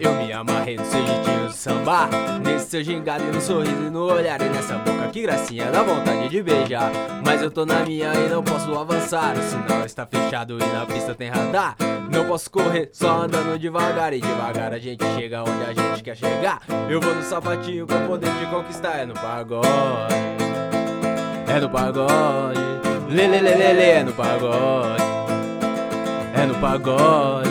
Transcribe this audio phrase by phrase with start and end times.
[0.00, 2.08] Eu me amarrei no seu jeitinho de samba
[2.42, 5.82] Nesse seu gingado e no sorriso e no olhar E nessa boca que gracinha dá
[5.82, 6.90] vontade de beijar.
[7.24, 10.86] Mas eu tô na minha e não posso avançar O sinal está fechado e na
[10.86, 11.76] pista tem radar.
[12.10, 16.16] Não posso correr, só andando devagar E devagar a gente chega onde a gente quer
[16.16, 16.62] chegar.
[16.88, 20.14] Eu vou no sapatinho pra poder te conquistar É no pagode
[21.46, 22.60] É no pagode.
[23.10, 25.02] Lê, lê, lê, lê, lê, é no pagode
[26.34, 27.49] É no pagode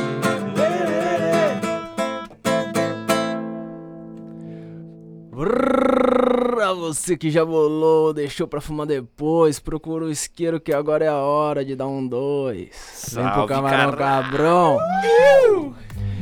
[6.60, 11.08] Pra você que já bolou, deixou pra fumar depois, procura o isqueiro que agora é
[11.08, 13.12] a hora de dar um dois.
[13.14, 14.28] Vem pro Salve, camarão caralho.
[14.28, 14.78] cabrão.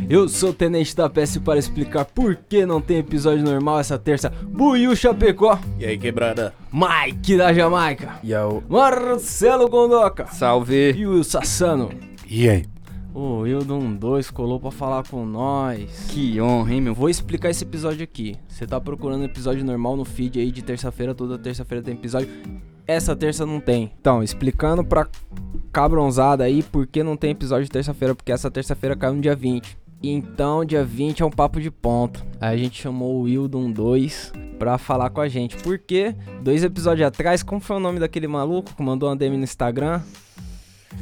[0.07, 3.97] Eu sou o Tenente da PS para explicar por que não tem episódio normal essa
[3.97, 4.29] terça.
[4.29, 6.53] Buiu Chapecó, E aí, quebrada?
[6.71, 8.61] Mike da Jamaica, Yo.
[8.69, 10.91] Marcelo Gondoca Salve.
[10.95, 11.89] e o Sassano.
[12.29, 12.63] E aí?
[13.19, 16.05] O Wildon 2 colou pra falar com nós.
[16.11, 16.93] Que honra, hein, meu?
[16.93, 18.35] Vou explicar esse episódio aqui.
[18.47, 22.29] Você tá procurando episódio normal no feed aí de terça-feira, toda terça-feira tem episódio.
[22.85, 23.91] Essa terça não tem.
[23.99, 25.07] Então, explicando pra
[25.73, 29.35] cabronzada aí por que não tem episódio de terça-feira, porque essa terça-feira caiu no dia
[29.35, 29.75] 20.
[30.03, 32.23] Então, dia 20 é um papo de ponto.
[32.39, 35.57] A gente chamou o Wildon 2 pra falar com a gente.
[35.57, 39.43] Porque dois episódios atrás, como foi o nome daquele maluco que mandou uma DM no
[39.43, 40.03] Instagram?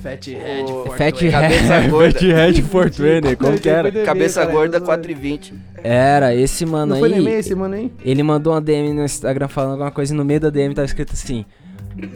[0.02, 2.12] Fat Head, Fat Cabeça Head, gorda.
[2.14, 3.92] Fat Head 420, como que era?
[4.04, 5.54] Cabeça gorda 4,20.
[5.84, 7.12] Era, esse mano Não aí.
[7.12, 7.92] foi nem esse mano aí?
[8.04, 10.86] Ele mandou uma DM no Instagram falando alguma coisa e no meio da DM tava
[10.86, 11.44] escrito assim: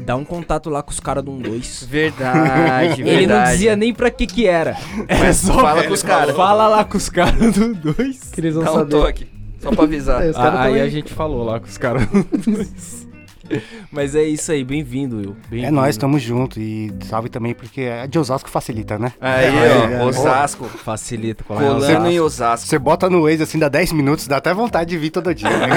[0.06, 1.86] Dá um contato lá com os caras do 12.
[1.88, 3.02] Verdade, verdade.
[3.10, 4.76] Ele não dizia nem pra que que era.
[5.08, 6.36] Era só fala com os caras.
[6.36, 8.20] Fala lá com os caras do 2.
[8.32, 8.92] Que eles vão Dá um saber.
[8.92, 9.28] toque.
[9.60, 10.26] Só pra avisar.
[10.26, 12.99] É, caras Aí tão a gente falou lá com os caras do 2.
[13.92, 15.36] Mas é isso aí, bem-vindo, Will.
[15.46, 15.74] É Bem-vindo.
[15.74, 16.60] nóis, tamo junto.
[16.60, 19.14] E salve também, porque a de Osasco facilita, né?
[19.20, 20.66] Aí, É, ó, Osasco.
[20.66, 22.08] Facilita colar em Colando Osasco.
[22.08, 22.68] em Osasco.
[22.68, 25.50] Você bota no Waze assim, dá 10 minutos, dá até vontade de vir todo dia.
[25.50, 25.68] Né?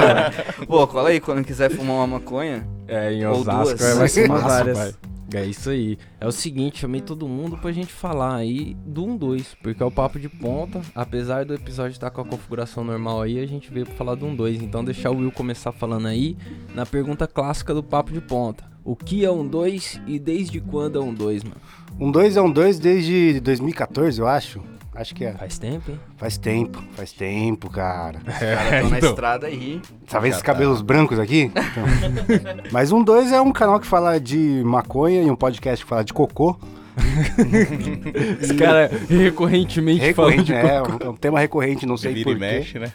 [0.66, 2.66] Pô, cola aí quando quiser fumar uma maconha.
[2.86, 3.80] É, em Ou Osasco duas.
[3.80, 4.76] é, vai ser várias.
[4.78, 4.92] vai.
[5.36, 5.98] É isso aí.
[6.20, 9.90] É o seguinte, chamei todo mundo pra gente falar aí do 1-2, porque é o
[9.90, 10.80] papo de ponta.
[10.94, 14.26] Apesar do episódio estar com a configuração normal aí, a gente veio pra falar do
[14.26, 14.62] 1-2.
[14.62, 16.36] Então deixar o Will começar falando aí
[16.74, 18.64] na pergunta clássica do papo de ponta.
[18.84, 21.56] O que é um 2 e desde quando é um 2, mano?
[21.98, 24.73] Um 2 é um 2 desde 2014, eu acho.
[24.94, 25.32] Acho que é.
[25.32, 26.00] Faz tempo, hein?
[26.16, 28.20] Faz tempo, faz tempo, cara.
[28.26, 29.82] Os caras tão na estrada aí.
[30.08, 31.50] Tá vendo esses cabelos brancos aqui?
[31.50, 31.84] Então.
[32.70, 36.04] Mas um 2 é um canal que fala de maconha e um podcast que fala
[36.04, 36.56] de cocô.
[38.40, 40.76] Esse cara recorrentemente falando Recorrente, de né?
[40.76, 42.40] É um, é um tema recorrente, não sei Vira e porquê.
[42.54, 42.92] mexe, né?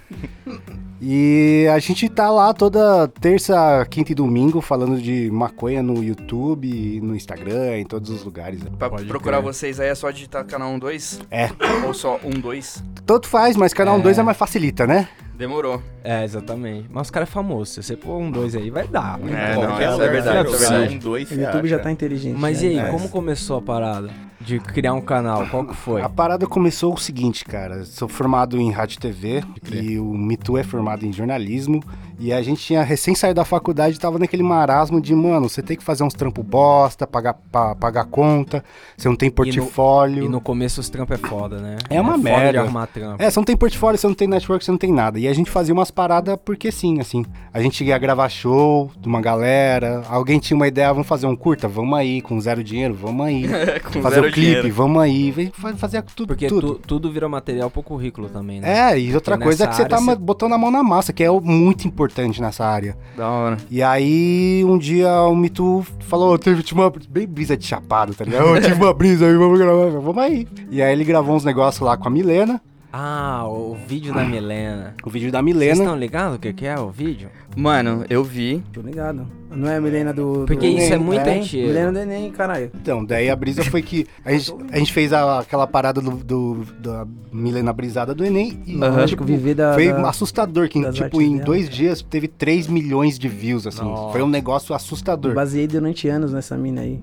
[1.01, 6.99] E a gente tá lá toda terça, quinta e domingo falando de maconha no YouTube,
[7.01, 8.61] no Instagram, em todos os lugares.
[8.77, 9.53] Pra Pode procurar crer.
[9.53, 11.21] vocês aí é só digitar canal 12?
[11.31, 11.49] É.
[11.85, 12.83] Ou só 12?
[13.05, 14.01] Tanto faz, mas canal É.
[14.01, 15.07] 2 é mais facilita, né?
[15.39, 15.81] Demorou.
[16.03, 16.87] É, exatamente.
[16.91, 17.71] Mas os caras é famoso.
[17.71, 19.17] Se você pôr um 2 aí, vai dar.
[19.21, 20.95] É, não, é é verdade.
[20.95, 21.83] Um, dois, O YouTube já acha?
[21.85, 22.37] tá inteligente.
[22.37, 22.67] Mas né?
[22.67, 22.91] e aí, É.
[22.91, 24.09] como começou a parada?
[24.39, 26.01] De criar um canal, qual que foi?
[26.01, 27.83] A parada começou o seguinte, cara.
[27.83, 31.83] Sou formado em rádio e TV e o Mitu é formado em jornalismo.
[32.21, 35.61] E a gente tinha recém saído da faculdade e tava naquele marasmo de, mano, você
[35.61, 38.61] tem que fazer uns trampo bosta, pagar, pa- pagar conta,
[38.97, 40.25] você não tem portfólio.
[40.25, 41.77] E no começo os trampos é foda, né?
[41.89, 42.51] É uma foda merda.
[42.51, 43.23] de arrumar trampo.
[43.23, 45.17] É, você não tem portfólio, você não tem network, você não tem nada.
[45.17, 47.23] E a gente fazia umas paradas porque sim, assim.
[47.53, 51.37] A gente ia gravar show de uma galera, alguém tinha uma ideia, vamos fazer um
[51.37, 51.69] curta?
[51.69, 53.45] Vamos aí, com zero dinheiro, vamos aí.
[53.93, 55.31] Com fazer zero o clipe, vamos aí.
[55.31, 56.75] Vem fa- fazer tudo, Porque tudo.
[56.75, 58.91] tu- tudo vira material pro currículo também, né?
[58.93, 61.11] É, e outra Porque coisa é que você tá você- botando a mão na massa,
[61.13, 62.97] que é muito importante nessa área.
[63.17, 63.57] Da hora.
[63.69, 68.47] E aí, um dia o Mitu falou, teve uma bem brisa de chapado, tá ligado?
[68.55, 70.47] Eu tive uma brisa aí, vamos gravar, vamos aí.
[70.71, 72.61] E aí ele gravou uns negócios lá com a Milena,
[72.91, 74.95] Ah, o vídeo da Milena.
[75.05, 75.73] o vídeo da Vocês Milena.
[75.83, 77.29] estão ligados o que, que é o vídeo?
[77.55, 78.63] Mano, eu vi.
[78.73, 79.27] Tô ligado.
[79.51, 80.43] Não é a Milena do.
[80.45, 80.77] Porque do...
[80.77, 81.67] isso é Enem, muito é, antigo.
[81.67, 82.71] Milena do Enem, caralho.
[82.75, 86.11] Então, daí a brisa foi que a gente, a gente fez a- aquela parada do,
[86.11, 88.79] do- da Milena brisada do Enem e.
[88.83, 89.73] Acho que viver da.
[89.73, 91.75] foi da- assustador, que tipo, em dela, dois cara.
[91.75, 93.83] dias teve 3 milhões de views, assim.
[93.83, 94.11] Nossa.
[94.11, 95.33] Foi um negócio assustador.
[95.33, 96.99] Baseei durante anos nessa mina aí.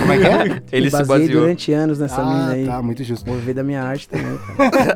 [0.00, 0.62] Como é que é?
[0.76, 1.40] Ele se Baseei baseou.
[1.40, 2.66] durante anos nessa mina ah, aí.
[2.66, 3.24] tá, muito justo.
[3.26, 4.38] Vou viver da minha arte também.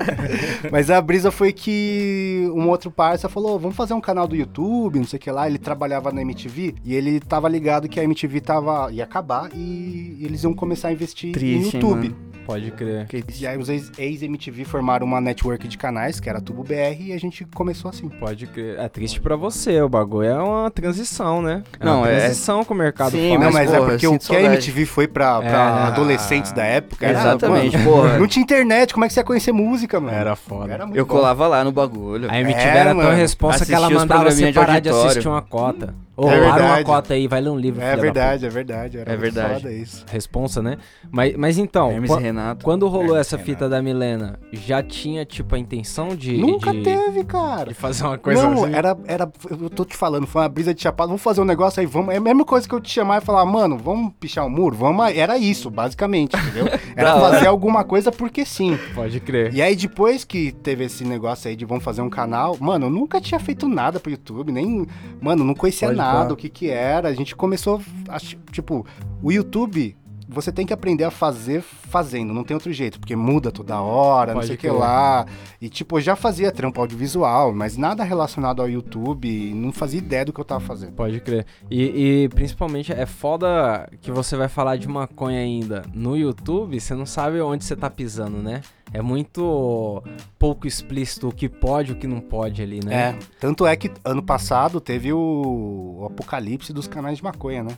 [0.70, 4.98] Mas a brisa foi que um outro parça falou, vamos fazer um canal do YouTube,
[4.98, 5.46] não sei o que lá.
[5.48, 10.18] Ele trabalhava na MTV e ele tava ligado que a MTV tava, ia acabar e
[10.20, 12.08] eles iam começar a investir Triste, em hein, YouTube.
[12.10, 12.26] mano?
[12.46, 13.08] Pode crer.
[13.40, 17.12] E aí os ex- ex-MTV formaram uma network de canais, que era Tubo BR, e
[17.12, 18.08] a gente começou assim.
[18.08, 18.78] Pode crer.
[18.78, 21.64] É triste pra você, o bagulho é uma transição, né?
[21.80, 23.40] É Não, uma é- transição que o mercado Sim, faz.
[23.40, 24.40] não, mas porra, é porque o que a.
[24.42, 28.18] MTV foi pra, pra É, adolescentes da época era, Exatamente, mano, porra.
[28.20, 30.16] Não tinha internet, como é que você ia conhecer música, mano.
[30.16, 30.72] Era foda.
[30.72, 31.14] Era muito Eu bom.
[31.16, 32.30] colava lá no bagulho.
[32.30, 33.16] A MTV É, era tão mano.
[33.16, 35.10] resposta que ela Assistia mandava você de parar de auditório.
[35.10, 35.92] assistir uma cota.
[36.16, 38.98] Ô, É para uma cota aí, vai ler um livro, É verdade, é verdade.
[38.98, 39.54] Era É verdade.
[39.62, 40.04] foda isso.
[40.10, 40.78] Responsa, né?
[41.10, 42.64] Mas, mas então, Hermes e Renato.
[42.64, 46.36] quando rolou É, essa tem fita da Milena, já tinha, tipo, a intenção de...
[46.38, 47.68] Nunca de, teve, cara.
[47.68, 48.74] De fazer uma coisa não, assim?
[48.74, 49.30] era, era.
[49.50, 51.08] Eu tô te falando, foi uma brisa de chapado.
[51.08, 52.14] Vamos fazer um negócio aí, vamos.
[52.14, 54.74] É a mesma coisa que eu te chamar e falar, mano, vamos pichar um muro?
[54.74, 55.14] Vamos.
[55.14, 56.66] Era isso, basicamente, entendeu?
[56.96, 58.78] Era fazer alguma coisa porque sim.
[58.94, 59.52] Pode crer.
[59.54, 62.90] E aí, depois que teve esse negócio aí de vamos fazer um canal, mano, eu
[62.90, 64.86] nunca tinha feito nada pro YouTube, nem.
[65.20, 67.08] Mano, não conhecia Pode nada, o que que era.
[67.08, 67.80] A gente começou.
[68.08, 68.18] a-
[68.50, 68.86] tipo,
[69.22, 69.96] o YouTube.
[70.28, 74.32] Você tem que aprender a fazer fazendo, não tem outro jeito, porque muda toda hora,
[74.32, 75.24] não Pode sei o que lá.
[75.60, 80.24] E tipo, eu já fazia trampo audiovisual, mas nada relacionado ao YouTube, não fazia ideia
[80.24, 80.94] do que eu tava fazendo.
[80.94, 81.46] Pode crer.
[81.70, 86.92] E, e, principalmente é foda que você vai falar de maconha ainda no YouTube, você
[86.92, 88.62] não sabe onde você tá pisando, né?
[88.92, 90.02] É muito
[90.38, 92.94] pouco explícito o que pode e o que não pode ali, né?
[92.94, 97.70] É, tanto é que ano passado teve o, o apocalipse dos canais de maconha, né?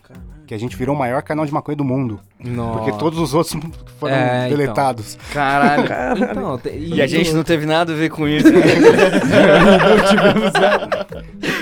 [0.46, 2.20] Que a gente virou o maior canal de maconha do mundo.
[2.38, 2.78] Nossa.
[2.78, 3.58] Porque todos os outros
[3.98, 4.58] foram É, então.
[4.58, 5.18] deletados.
[5.32, 5.84] Caralho.
[6.30, 8.46] Então, te- E a gente não teve nada a ver com isso.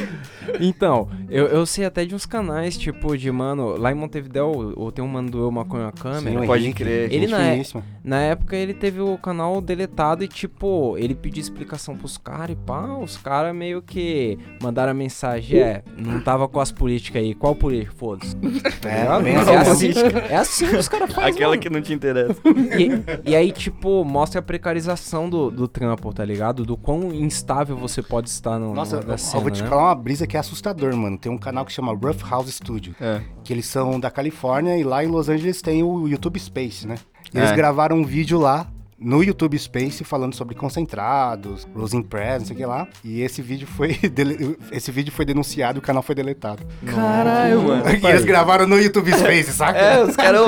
[0.61, 4.91] Então, eu, eu sei até de uns canais, tipo, de mano, lá em Montevideo, ou
[4.93, 6.43] tem um mano do Eu Maconha Câmera.
[6.43, 7.13] o pode crer.
[7.13, 7.83] Ele não é- finíssima.
[8.05, 12.57] Na época ele teve o canal deletado e, tipo, ele pediu explicação pros caras e
[12.57, 17.35] pá, os caras meio que mandaram a mensagem, é, não tava com as políticas aí,
[17.35, 17.93] qual política?
[17.97, 18.37] Foda-se.
[18.85, 19.91] É, bem É assim.
[20.31, 21.31] é assim que os caras fazem.
[21.33, 21.63] Aquela mano.
[21.63, 22.41] que não te interessa.
[22.47, 26.65] E, e aí, tipo, mostra a precarização do, do trampo, tá ligado?
[26.65, 29.69] Do quão instável você pode estar no, Nossa, na eu, cena, eu vou te né?
[29.69, 31.19] falar uma brisa que é assustador, mano.
[31.19, 33.21] Tem um canal que chama Rough House Studio, É.
[33.45, 36.97] que eles são da Califórnia e lá em Los Angeles tem o YouTube Space, né?
[37.35, 37.57] Eles É.
[37.57, 38.67] gravaram um vídeo lá
[38.99, 42.89] no YouTube Space falando sobre concentrados, Rosing Press, não sei o que lá.
[43.05, 46.63] E esse vídeo foi dele- esse vídeo foi denunciado e o canal foi deletado.
[46.87, 47.83] Caralho, mano.
[47.91, 49.79] E eles gravaram no YouTube Space, saca?
[49.79, 50.41] É, os caras.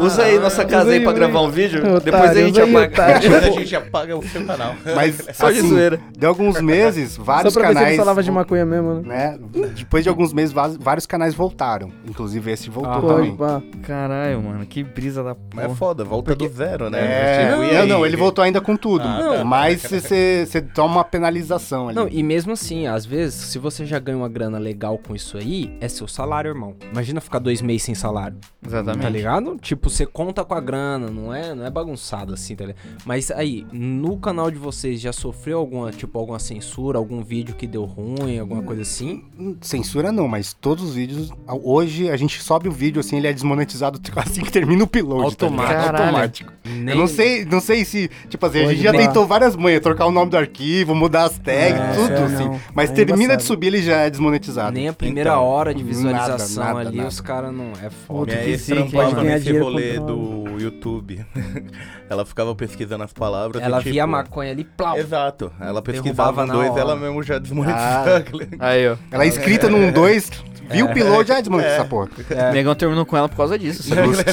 [0.00, 1.80] Usa aí nossa casa aí pra gravar um vídeo.
[1.80, 3.18] Otário, depois a gente apaga.
[3.20, 4.74] Depois a gente apaga o seu canal.
[4.94, 6.00] Mas Só de assim, zoeira.
[6.16, 9.38] deu alguns meses, vários Só pra ver se canais falava de maconha mesmo, né?
[9.54, 9.68] né?
[9.74, 11.90] Depois de alguns meses, vários canais voltaram.
[12.06, 13.34] Inclusive esse voltou Ah, também.
[13.34, 13.78] Pode, pá.
[13.82, 14.66] Caralho, mano.
[14.66, 15.76] Que brisa da Mas é porra.
[15.78, 16.98] foda, volta do zero, né?
[17.00, 19.04] É, Tipo, não, não, ele voltou ainda com tudo.
[19.04, 19.44] Ah, tá.
[19.44, 21.96] mas você você toma uma penalização ali.
[21.96, 25.36] Não, e mesmo assim, às vezes, se você já ganha uma grana legal com isso
[25.36, 26.74] aí, é seu salário, irmão.
[26.92, 28.38] Imagina ficar dois meses sem salário.
[28.64, 29.02] Exatamente.
[29.02, 29.56] Tá ligado?
[29.60, 32.82] Tipo, você conta com a grana, não é, não é bagunçado assim, tá ligado?
[33.04, 37.66] Mas aí, no canal de vocês já sofreu alguma, tipo, alguma censura, algum vídeo que
[37.66, 39.24] deu ruim, alguma coisa assim?
[39.60, 41.30] Censura não, mas todos os vídeos.
[41.46, 44.98] Hoje a gente sobe o vídeo assim, ele é desmonetizado assim que termina o tá
[45.00, 45.22] ligado?
[45.22, 45.72] Automático.
[45.74, 46.04] Caralho.
[46.04, 46.52] Automático.
[46.64, 49.54] Nem- Eu não sei, não sei se, tipo assim, a Pode gente já tentou várias
[49.54, 52.44] manhas, trocar o nome do arquivo, mudar as tags, É, tudo é, assim.
[52.46, 52.60] não.
[52.74, 54.72] Mas É termina de subir, ele já é desmonetizado.
[54.72, 57.08] Nem a primeira Então, hora de visualização nada, nada, ali, nada.
[57.08, 57.72] os caras não.
[57.84, 58.32] É foda.
[58.32, 61.24] Zica, hein, trampava nesse rolê do YouTube.
[62.08, 63.62] ela ficava pesquisando as palavras.
[63.62, 64.96] Ela e, tipo, via a maconha ali, plau.
[64.98, 65.52] Exato.
[65.60, 66.80] Ela pesquisava na um dois, hora.
[66.80, 68.24] ela mesmo já desmonetizava.
[68.58, 68.96] Aí, ó.
[69.10, 70.30] Ela é inscrita num 2,
[70.70, 72.08] viu o upload, já desmonetiza essa porra.
[72.30, 72.50] É.
[72.50, 73.82] O Megão terminou com ela por causa disso.
[73.82, 74.24] Justo,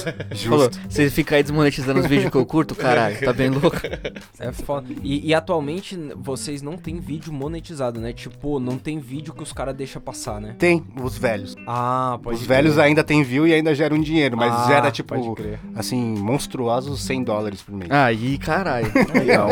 [0.44, 0.80] Falou, justo.
[0.90, 3.78] você fica aí desmonetizando os vídeos que eu curto, caralho, tá bem louco.
[4.40, 4.88] É foda.
[5.04, 8.14] E, e atualmente vocês não tem vídeo monetizado, né?
[8.14, 10.56] Tipo, não tem vídeo que os caras deixam passar, né?
[10.58, 11.56] Tem os velhos.
[11.68, 14.94] Ah, pode Os velhos ainda tem view e ainda geram dinheiro, mas Ah, gera, pode
[14.96, 15.60] tipo, crer.
[15.76, 17.92] assim, monstruosos 100 dólares por mês.
[17.92, 18.92] Aí, caralho.
[19.14, 19.50] Legal.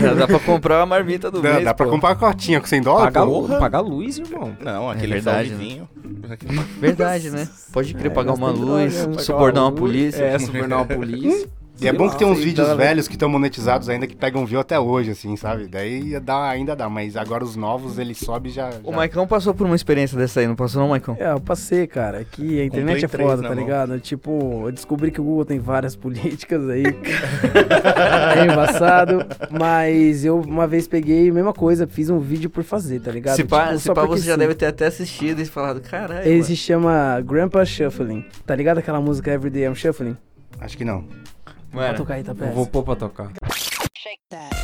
[0.00, 1.92] Já dá pra comprar uma marmita do dá mês, dá pra pô.
[1.92, 3.14] comprar uma cotinha com 100 dólares?
[3.14, 4.56] Pagar, pagar luz, irmão.
[4.60, 5.88] Não, aquele verdade, salvezinho.
[6.80, 7.48] Verdade, né?
[7.72, 9.18] Pode querer É, pagar uma luz, né?
[9.18, 10.22] subornar uma polícia.
[10.24, 11.48] É, subornar uma polícia.
[11.82, 14.46] E é bom que tem uns vídeos dá- velhos que estão monetizados ainda que pegam
[14.46, 15.66] view até hoje, assim, sabe?
[15.66, 18.70] Daí dá, ainda dá, mas agora os novos ele sobe e já.
[18.84, 21.16] O já- Maicon passou por uma experiência dessa aí, não passou não, Maicon?
[21.18, 22.24] É, eu passei, cara.
[22.24, 23.58] Que a internet é 3 foda, tá mão.
[23.58, 23.98] ligado?
[24.00, 26.84] Tipo, eu descobri que o Google tem várias políticas aí.
[28.36, 29.24] é embaçado.
[29.50, 33.36] Mas eu uma vez peguei, mesma coisa, fiz um vídeo por fazer, tá ligado?
[33.36, 34.38] Se pá, Tipo, se só pá você já sim.
[34.38, 36.20] deve ter até assistido e falado, caralho.
[36.26, 38.24] Ele mano." se chama Grandpa Shuffling.
[38.46, 40.16] Tá ligado aquela música Everyday I'm Shuffling?
[40.60, 41.04] Acho que não.
[41.72, 43.32] Mano, tocar aí, tá vou pôr pra tocar.
[43.96, 44.54] Shake that.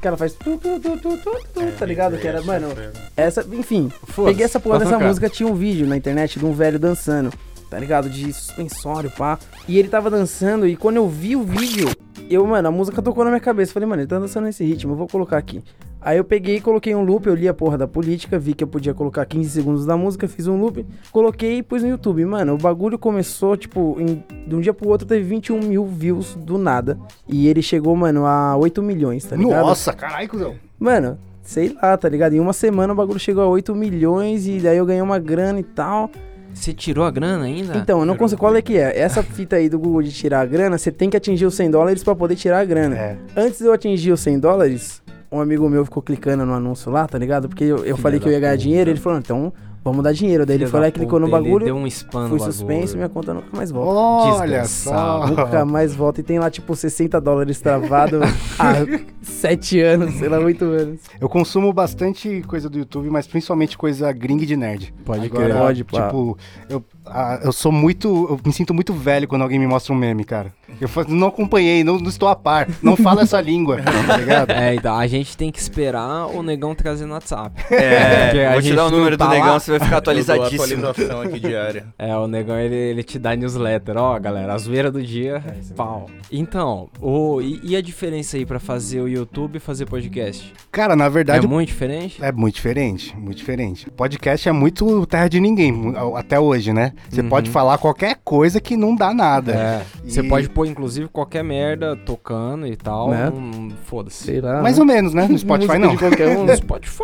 [0.00, 2.18] Que ela faz tu, tu, tu, tu, tu, tu, tá ligado?
[2.18, 2.68] Que era, mano,
[3.16, 3.92] essa, enfim,
[4.24, 7.32] peguei essa porra dessa música, tinha um vídeo na internet de um velho dançando,
[7.70, 8.10] tá ligado?
[8.10, 9.38] De suspensório, pá.
[9.68, 11.88] E ele tava dançando e quando eu vi o vídeo,
[12.28, 13.72] eu, mano, a música tocou na minha cabeça.
[13.72, 15.62] Falei, mano, ele tá dançando nesse ritmo, eu vou colocar aqui.
[16.04, 18.64] Aí eu peguei e coloquei um loop, eu li a porra da política, vi que
[18.64, 22.24] eu podia colocar 15 segundos da música, fiz um loop, coloquei e pus no YouTube.
[22.24, 26.34] Mano, o bagulho começou, tipo, em- de um dia pro outro teve 21 mil views
[26.34, 26.98] do nada.
[27.28, 29.64] E ele chegou, mano, a 8 milhões, tá ligado?
[29.66, 30.54] Nossa, caralho, cuzão.
[30.78, 32.34] Mano, sei lá, tá ligado?
[32.34, 35.60] Em uma semana o bagulho chegou a 8 milhões e daí eu ganhei uma grana
[35.60, 36.10] e tal.
[36.54, 37.78] Você tirou a grana ainda?
[37.78, 38.38] Então, eu não consigo.
[38.38, 38.98] Qual é que é?
[38.98, 41.70] Essa fita aí do Google de tirar a grana, você tem que atingir os 100
[41.70, 42.94] dólares pra poder tirar a grana.
[42.94, 43.16] É.
[43.34, 45.01] Antes de eu atingir os 100 dólares,
[45.32, 47.48] um amigo meu ficou clicando no anúncio lá, tá ligado?
[47.48, 50.44] Porque eu, eu falei que eu ia ganhar dinheiro, ele falou, então vamos dar dinheiro.
[50.44, 52.94] Daí ele foi lá e clicou no puta, ele bagulho, Deu um spam fui suspenso
[52.94, 54.42] e minha conta nunca mais volta.
[54.42, 55.26] Olha só.
[55.26, 56.20] Nunca mais volta.
[56.20, 58.20] E tem lá, tipo, 60 dólares travado
[58.58, 58.74] há
[59.22, 61.00] 7 anos, sei lá, 8 anos.
[61.20, 64.94] Eu consumo bastante coisa do YouTube, mas principalmente coisa gringa de nerd.
[65.04, 65.56] Pode Agora, crer.
[65.56, 66.06] Pode, pá.
[66.06, 68.08] Tipo, eu, ah, eu sou muito.
[68.08, 70.52] Eu me sinto muito velho quando alguém me mostra um meme, cara.
[70.80, 72.66] Eu não acompanhei, não, não estou a par.
[72.82, 74.50] Não falo essa língua, tá ligado?
[74.52, 77.54] É, então, a gente tem que esperar o negão trazer no WhatsApp.
[77.70, 79.60] É, vou te gente dar o número tá do negão, lá.
[79.60, 80.62] você vai ficar Eu dou atualizadíssimo.
[80.86, 81.86] atualização aqui diária.
[81.98, 85.42] É, o negão ele, ele te dá newsletter, ó, galera, a zoeira do dia,
[85.76, 86.08] pau.
[86.30, 90.52] Então, o, e, e a diferença aí pra fazer o YouTube e fazer podcast?
[90.70, 91.46] Cara, na É verdade.
[91.46, 92.22] muito diferente?
[92.24, 93.90] É muito diferente, muito diferente.
[93.90, 96.91] Podcast é muito terra de ninguém, até hoje, né?
[97.08, 97.28] Você Uhum.
[97.28, 99.52] pode falar qualquer coisa que não dá nada.
[99.52, 99.82] É.
[100.04, 103.10] Você E- pode pôr, inclusive, qualquer merda tocando e tal.
[103.10, 103.30] Né?
[103.34, 104.40] não- Foda-se.
[104.62, 104.80] Mais né?
[104.82, 105.26] ou menos, né?
[105.28, 105.90] No Spotify não.
[105.92, 106.44] de qualquer um.
[106.52, 107.02] No Spotify,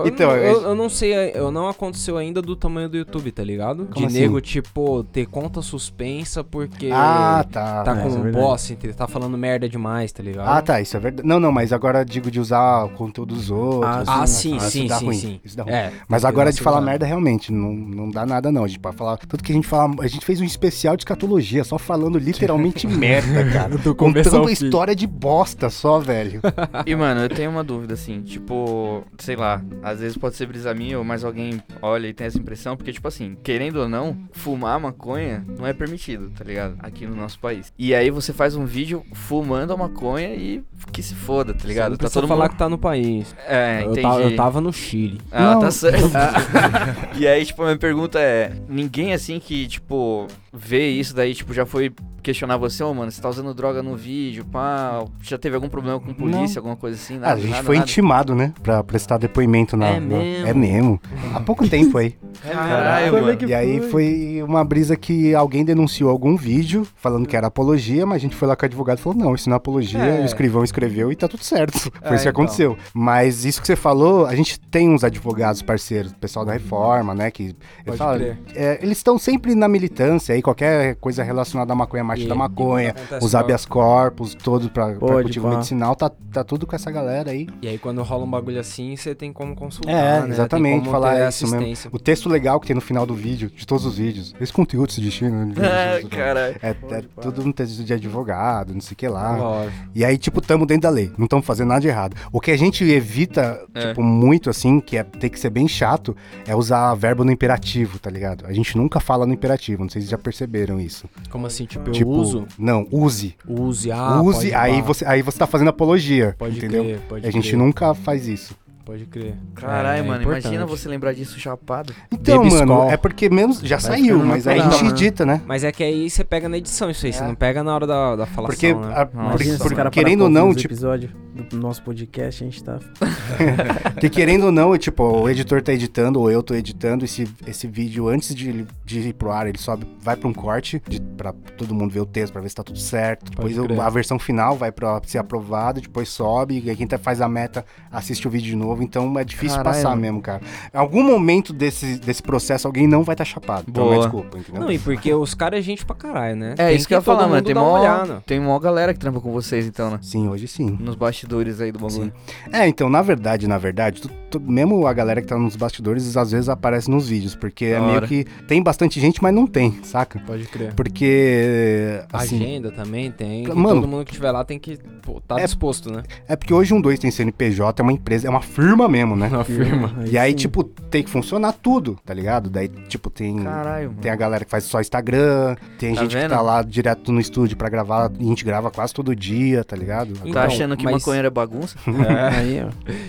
[0.00, 0.06] ó.
[0.06, 3.30] Então, eu, é- eu, eu não sei, eu não aconteceu ainda do tamanho do YouTube,
[3.32, 3.86] tá ligado?
[3.86, 4.20] Como de assim?
[4.20, 7.82] nego, tipo, ter conta suspensa porque Ah, tá.
[7.82, 8.44] tá é, com isso é um verdade.
[8.44, 8.96] boss, entendeu?
[8.96, 10.48] tá falando merda demais, tá ligado?
[10.48, 11.26] Ah, tá, isso é verdade.
[11.26, 14.08] Não, não, mas agora digo de usar o conteúdo dos outros.
[14.08, 14.26] Ah, né?
[14.26, 15.40] sim, isso sim, dá sim, ruim, sim.
[15.44, 15.72] Isso dá ruim.
[15.72, 18.64] É, Mas agora de falar merda, realmente, não, não dá nada não.
[18.64, 19.16] A gente pode falar.
[19.28, 19.94] Tudo que a gente fala.
[20.00, 23.78] A gente fez um especial de escatologia, só falando literalmente merda, cara.
[23.78, 24.52] Do Contando fim.
[24.52, 26.40] história de bosta só, velho.
[26.86, 30.74] E, mano, eu tenho uma dúvida, assim, tipo, sei lá, às vezes pode ser brisa
[30.74, 34.16] minha ou mais alguém olha e tem essa impressão, porque, tipo assim, querendo ou não,
[34.32, 36.74] fumar maconha não é permitido, tá ligado?
[36.80, 37.72] Aqui no nosso país.
[37.78, 40.62] E aí você faz um vídeo fumando a maconha e
[40.92, 41.90] que se foda, tá ligado?
[41.92, 42.52] Não Tá todo falar mundo...
[42.52, 43.34] que tá no país.
[43.46, 44.02] É, eu, entendi.
[44.02, 45.20] tava, eu tava no Chile.
[45.30, 45.60] Ah, Não.
[45.60, 46.10] tá certo.
[47.16, 51.52] e aí, tipo, a minha pergunta é: ninguém assim que, tipo, vê isso daí, tipo,
[51.52, 51.92] já foi
[52.22, 55.98] questionar você, ô, mano, você tá usando droga no vídeo, pá, já teve algum problema
[56.00, 57.18] com polícia, alguma coisa assim?
[57.18, 57.88] Nada, a gente nada, foi nada.
[57.90, 58.52] intimado, né?
[58.62, 59.86] Pra prestar depoimento na.
[59.88, 60.46] É na- mesmo?
[60.46, 61.00] É mesmo.
[61.34, 62.16] Há pouco tempo aí.
[62.42, 63.38] Caralho, é mano.
[63.48, 68.16] E aí foi uma brisa que alguém denunciou algum vídeo falando que era apologia, mas
[68.16, 70.22] a gente foi lá com o advogado e falou: não, isso não é apologia, É.
[70.22, 71.78] o escrivão escreveu e tá tudo certo.
[72.02, 72.30] Foi É, isso que então.
[72.30, 72.76] aconteceu.
[72.94, 77.30] Mas isso que você falou, a gente tem uns advogados parceiros, pessoal da reforma, né?
[77.30, 78.38] Que crer.
[78.54, 82.34] é, eles estão sempre na militância aí, qualquer coisa relacionada à maconha, marcha E- da
[82.34, 85.54] maconha, os habeas corpus, todos pra, pra Pode, cultivo pá.
[85.54, 87.48] medicinal, tá, tá tudo com essa galera aí.
[87.60, 90.28] E aí quando rola um bagulho assim, você tem como consultar, É, né?
[90.28, 91.90] exatamente, Tem como falar ter isso mesmo.
[91.92, 94.34] O texto legal que tem no final do vídeo, de todos os vídeos.
[94.40, 95.48] Esse conteúdo se destina.
[95.58, 96.56] Ah, caralho.
[96.62, 99.36] É, é tudo no texto de advogado, não sei o que lá.
[99.36, 99.76] Lógico.
[99.94, 102.16] E aí, tipo, tamo dentro da lei, não estamos fazendo nada de errado.
[102.30, 103.88] O que a gente evita, É.
[103.88, 106.16] tipo, muito assim, que é ter que ser bem chato,
[106.46, 108.44] é usar verbo no imperativo, tá ligado?
[108.46, 111.08] A gente nunca fala no imperativo, não sei se já perceberam isso.
[111.30, 112.46] Como assim, tipo, eu tipo, uso?
[112.58, 113.34] Não, use.
[113.46, 116.84] Use, ah, use, aí você, aí você tá fazendo apologia, Pode entendeu?
[116.84, 117.58] crer, pode a gente crer.
[117.58, 118.56] nunca faz isso.
[118.92, 119.34] Pode crer.
[119.54, 120.44] Caralho, É, é mano, importante.
[120.44, 121.94] imagina você lembrar disso chapado.
[122.12, 122.90] Então, Baby mano, Skull.
[122.90, 125.40] é porque menos já Vai saiu, mas aí a gente edita, né?
[125.46, 127.26] Mas é que aí você pega na edição isso aí, você É.
[127.26, 128.94] não pega na hora da, da falação, Porque, né?
[128.94, 129.30] a- Nossa.
[129.38, 131.08] porque- porque caras querendo ou não, tipo, episódio
[131.48, 132.78] do nosso podcast, a gente tá...
[133.94, 137.66] Porque querendo ou não, tipo, o editor tá editando, ou eu tô editando esse, esse
[137.66, 141.32] vídeo antes de, de ir pro ar, ele sobe, vai pra um corte, de, pra
[141.56, 143.30] todo mundo ver o texto, pra ver se tá tudo certo.
[143.30, 143.80] Depois crer.
[143.80, 147.28] a versão final vai pra ser aprovada, depois sobe, e aí quem tá- faz a
[147.28, 150.40] meta assiste o vídeo de novo, então é difícil Caralho, passar mesmo, cara.
[150.72, 153.64] Em algum momento desse, desse processo, alguém não vai estar tá chapado.
[153.68, 153.96] Então, Boa.
[153.96, 154.62] é desculpa, entendeu?
[154.62, 156.54] Não, e porque os caras é gente pra caralho, né?
[156.58, 157.42] É, Tem isso que eu ia falar, mano.
[157.42, 158.22] Tem mó, olhada.
[158.26, 159.98] tem mó galera que trampa com vocês, então, né?
[160.02, 160.76] Sim, hoje sim.
[160.80, 162.12] Nos bastidores aí do bagulho.
[162.52, 166.30] É, então, na verdade, na verdade, tu- mesmo a galera que tá nos bastidores, às
[166.32, 170.18] vezes aparece nos vídeos, porque é meio que tem bastante gente, mas não tem, saca?
[170.26, 170.72] Pode crer.
[170.74, 173.46] Porque, assim, Agenda também tem.
[173.48, 176.02] Mano- todo mundo que estiver lá tem que pô, tá É- disposto, né?
[176.28, 179.28] é porque hoje um 2 tem CNPJ, é uma empresa, é uma firma mesmo, né?
[179.32, 179.94] Uma firma.
[180.10, 180.36] E aí, sim.
[180.36, 182.48] tipo, tem que funcionar tudo, tá ligado?
[182.50, 183.42] Daí, tipo, tem...
[183.42, 184.00] Caralho, mano.
[184.00, 186.28] Tem a galera que faz só Instagram, tem Tá gente vendo?
[186.30, 189.64] que tá lá direto no estúdio pra gravar, e a gente grava quase todo dia,
[189.64, 190.12] tá ligado?
[190.20, 191.76] Então, Tá achando que mas- maconheiro é bagunça?
[192.36, 192.68] Aí, ó.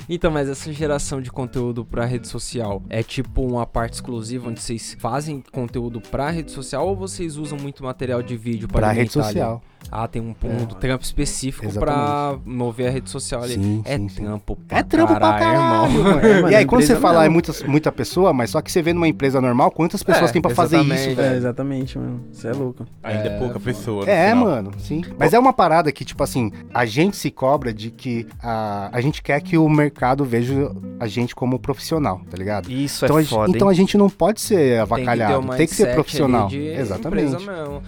[0.09, 4.61] Então, mas essa geração de conteúdo pra rede social é tipo uma parte exclusiva onde
[4.61, 9.17] vocês fazem conteúdo pra rede social ou vocês usam muito material de vídeo Pra rede
[9.19, 9.61] alimentar ali?
[9.91, 12.41] Ah, tem um, um trampo específico pra Exatamente.
[12.49, 13.53] mover a rede social ali.
[13.53, 14.23] Sim, é sim, sim.
[14.23, 16.03] trampo pra É trampo pra caralho, irmão.
[16.03, 16.19] mano.
[16.19, 18.81] É, mano, e aí, quando você fala é muita, muita pessoa, mas só que você
[18.81, 21.19] vê numa empresa normal, quantas pessoas É, tem pra fazer isso?
[21.21, 22.21] É, exatamente, mano.
[22.31, 22.85] Você é louco.
[23.03, 24.05] Ainda é, É, pouca pessoa.
[24.05, 24.45] no É, final.
[24.45, 25.01] mano, sim.
[25.17, 29.01] Mas é uma parada que, tipo assim, a gente se cobra de que a, a
[29.01, 32.71] gente quer que o mercado veja a gente como profissional, tá ligado?
[32.71, 33.71] Isso Então, é a, gente- foda, então hein?
[33.71, 36.47] a gente não pode ser Tem avacalhado, que ter, um tem que ser profissional.
[36.47, 37.37] ali de Exatamente.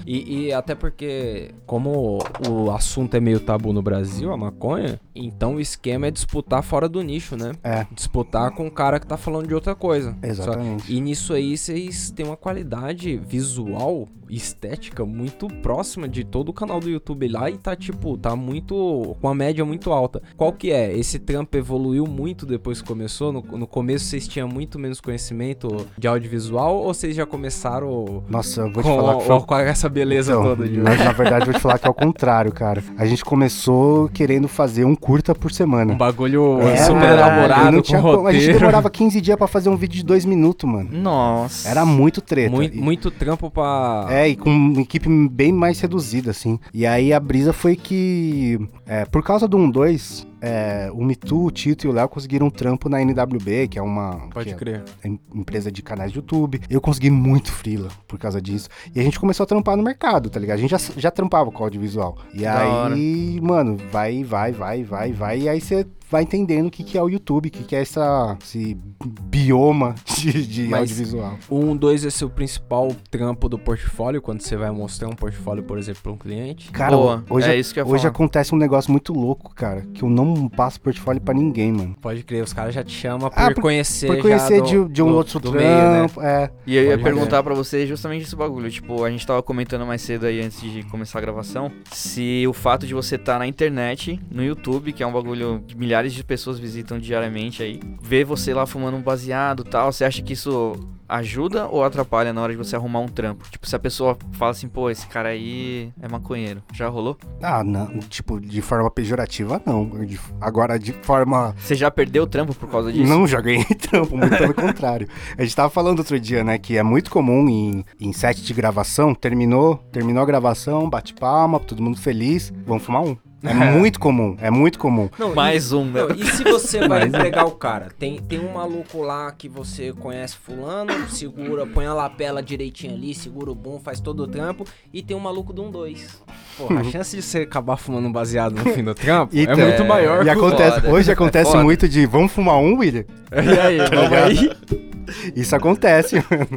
[0.06, 5.56] E, e até porque, como o assunto é meio tabu no Brasil, a maconha, então
[5.56, 7.52] o esquema é disputar fora do nicho, né?
[7.64, 7.86] É.
[7.92, 10.16] Disputar com o cara que tá falando de outra coisa.
[10.22, 10.88] Exatamente.
[10.88, 16.54] Só- E nisso aí vocês têm uma qualidade visual, estética muito próxima de todo o
[16.54, 20.22] canal do YouTube lá e tá tipo, tá muito com uma média muito alta.
[20.36, 20.92] Qual que é?
[20.98, 23.32] Esse trampo evoluiu muito depois que começou?
[23.32, 28.62] No, no começo vocês tinham muito menos conhecimento de audiovisual ou vocês já começaram Nossa,
[28.62, 29.40] eu vou te com, falar que foi...
[29.42, 31.90] com essa beleza Então, toda de mas, na verdade, eu vou te falar que é
[31.90, 32.84] o contrário, cara.
[32.98, 35.94] A gente começou querendo fazer um curta por semana.
[35.94, 38.00] um bagulho É, super elaborado tinha.
[38.28, 40.90] A gente demorava 15 dias pra fazer um vídeo de dois minutos, mano.
[40.92, 41.68] Nossa.
[41.70, 42.50] Era muito treta.
[42.52, 44.06] Muito, E- muito trampo pra.
[44.10, 46.60] É, e com uma equipe bem mais reduzida, assim.
[46.74, 51.52] E aí a brisa foi que, é, por causa do 1-2, é, o Mitu, o
[51.52, 54.58] Tito e o Léo conseguiram um trampo na NWB, que é uma Pode que é
[54.58, 54.84] crer.
[55.04, 56.62] em- empresa de canais de YouTube.
[56.70, 58.70] Eu consegui muito frila por causa disso.
[58.94, 60.58] E a gente começou a trampar no mercado, tá ligado?
[60.58, 62.18] A gente já, já trampava com audiovisual.
[62.34, 65.40] E Da aí, mano, vai, vai, vai, vai, vai.
[65.42, 67.82] E aí você vai entendendo o que, que é o YouTube, o que, que é
[67.82, 68.78] essa, esse
[69.22, 71.38] bioma de, de Mas- audiovisual.
[71.50, 75.64] O 1, 2 é seu principal trampo do portfólio, quando você vai mostrar um portfólio,
[75.64, 76.72] por exemplo, pra um cliente.
[76.72, 78.12] Cara, Boa, hoje, é isso que eu ia hoje falar.
[78.12, 81.96] acontece um negócio muito louco, cara, que eu não passo portfólio pra ninguém, mano.
[82.02, 84.88] Pode crer, os caras já te chamam por, Ah, por- conhecer Por já conhecer do-
[84.88, 85.98] de, de um do- outro do meio, né?
[86.08, 86.50] trampo, é.
[86.66, 88.70] E eu ia Pode perguntar pra você justamente esse bagulho.
[88.70, 91.72] Tipo, a gente tava comentando mais cedo aí antes de começar a gravação.
[91.92, 95.76] Se o fato de você estar na internet, no YouTube, que é um bagulho que
[95.78, 100.04] milhares de pessoas visitam diariamente aí, ver você lá fumando um baseado e tal, você
[100.06, 100.74] acha que isso
[101.08, 103.48] ajuda ou atrapalha na hora de você arrumar um trampo?
[103.52, 106.64] Tipo, se a pessoa fala assim, pô, esse cara aí é maconheiro.
[106.74, 107.16] Já rolou?
[107.42, 109.86] Ah, não, tipo, de forma pejorativa, não.
[110.06, 113.08] De- agora, de forma Você já perdeu o trampo por causa disso?
[113.08, 115.08] Não, já ganhei trampo, muito pelo contrário.
[115.38, 118.54] A gente tava falando outro dia, né, que é muito comum em, em set de
[118.54, 123.16] gravação, terminou, terminou a gravação, bate palma, todo mundo feliz, vamos fumar um.
[123.44, 125.10] É muito comum, é muito comum.
[125.20, 126.02] Não, Mais um, né?
[126.02, 127.90] Não, e se você vai pegar o cara?
[127.98, 133.14] Tem, tem um maluco lá que você conhece fulano, segura, põe a lapela direitinho ali,
[133.14, 136.24] segura o boom, faz todo o trampo, e tem um maluco de um 2.
[136.58, 139.68] Porra, a chance de você acabar fumando um baseado no fim do trampo Então, é
[139.68, 140.26] muito é, maior.
[140.26, 141.64] E acontece, foda, hoje é acontece foda.
[141.64, 143.06] muito de, vamos fumar um, William?
[143.32, 144.95] E aí, vamos aí?
[145.36, 146.16] Isso acontece,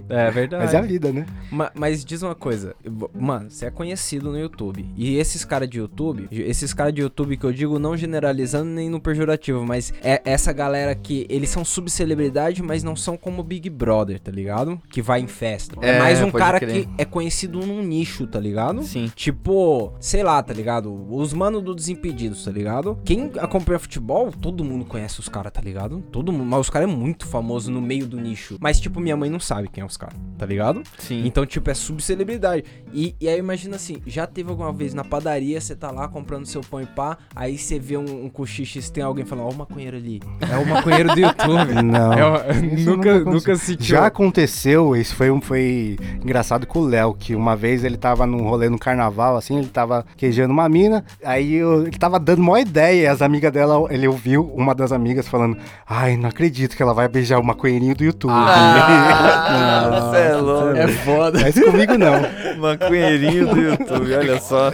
[0.08, 0.64] É verdade.
[0.64, 1.26] mas é a vida, né?
[1.50, 2.74] Ma- Mas diz uma coisa,
[3.14, 4.86] mano, você é conhecido no YouTube.
[4.96, 8.88] E esses caras de YouTube, esses caras de YouTube que eu digo não generalizando nem
[8.88, 13.68] no pejorativo, mas é essa galera que eles são subcelebridade, mas não são como Big
[13.70, 14.80] Brother, tá ligado?
[14.90, 15.76] Que vai em festa.
[15.82, 16.86] É, É, mais um cara crer.
[16.86, 18.82] que é conhecido num nicho, tá ligado?
[18.82, 19.10] Sim.
[19.14, 20.92] Tipo, sei lá, tá ligado?
[21.10, 22.98] Os manos do Desimpedidos, tá ligado?
[23.04, 26.02] Quem acompanha futebol, todo mundo conhece os caras, tá ligado?
[26.12, 26.44] Todo mundo.
[26.46, 28.37] Mas os caras é muito famoso no meio do nicho.
[28.60, 30.82] Mas, tipo, minha mãe não sabe quem é os caras, tá ligado?
[30.98, 31.22] Sim.
[31.26, 32.64] Então, tipo, é subcelebridade.
[32.92, 36.46] E, e aí, imagina assim, já teve alguma vez na padaria, você tá lá comprando
[36.46, 39.50] seu pão e pá, aí você vê um, um cochiche e tem alguém falando, ó
[39.50, 40.20] o maconheiro ali.
[40.50, 41.74] É o maconheiro do YouTube.
[41.82, 42.12] Não.
[42.36, 43.86] É nunca, nunca sentiu.
[43.86, 48.26] Já aconteceu, isso foi, um, foi engraçado com o Léo, que uma vez ele tava
[48.26, 52.40] num rolê no carnaval, assim, ele tava queijando uma mina, aí eu- ele tava dando
[52.40, 56.76] uma ideia, e as amigas dela, ele ouviu uma das amigas falando, ai, não acredito
[56.76, 58.27] que ela vai beijar o maconheirinho do YouTube.
[58.30, 60.76] Ah, você é louco.
[60.76, 61.38] É foda.
[61.40, 62.58] Mas comigo não.
[62.58, 64.70] Maconheirinho do YouTube, olha só.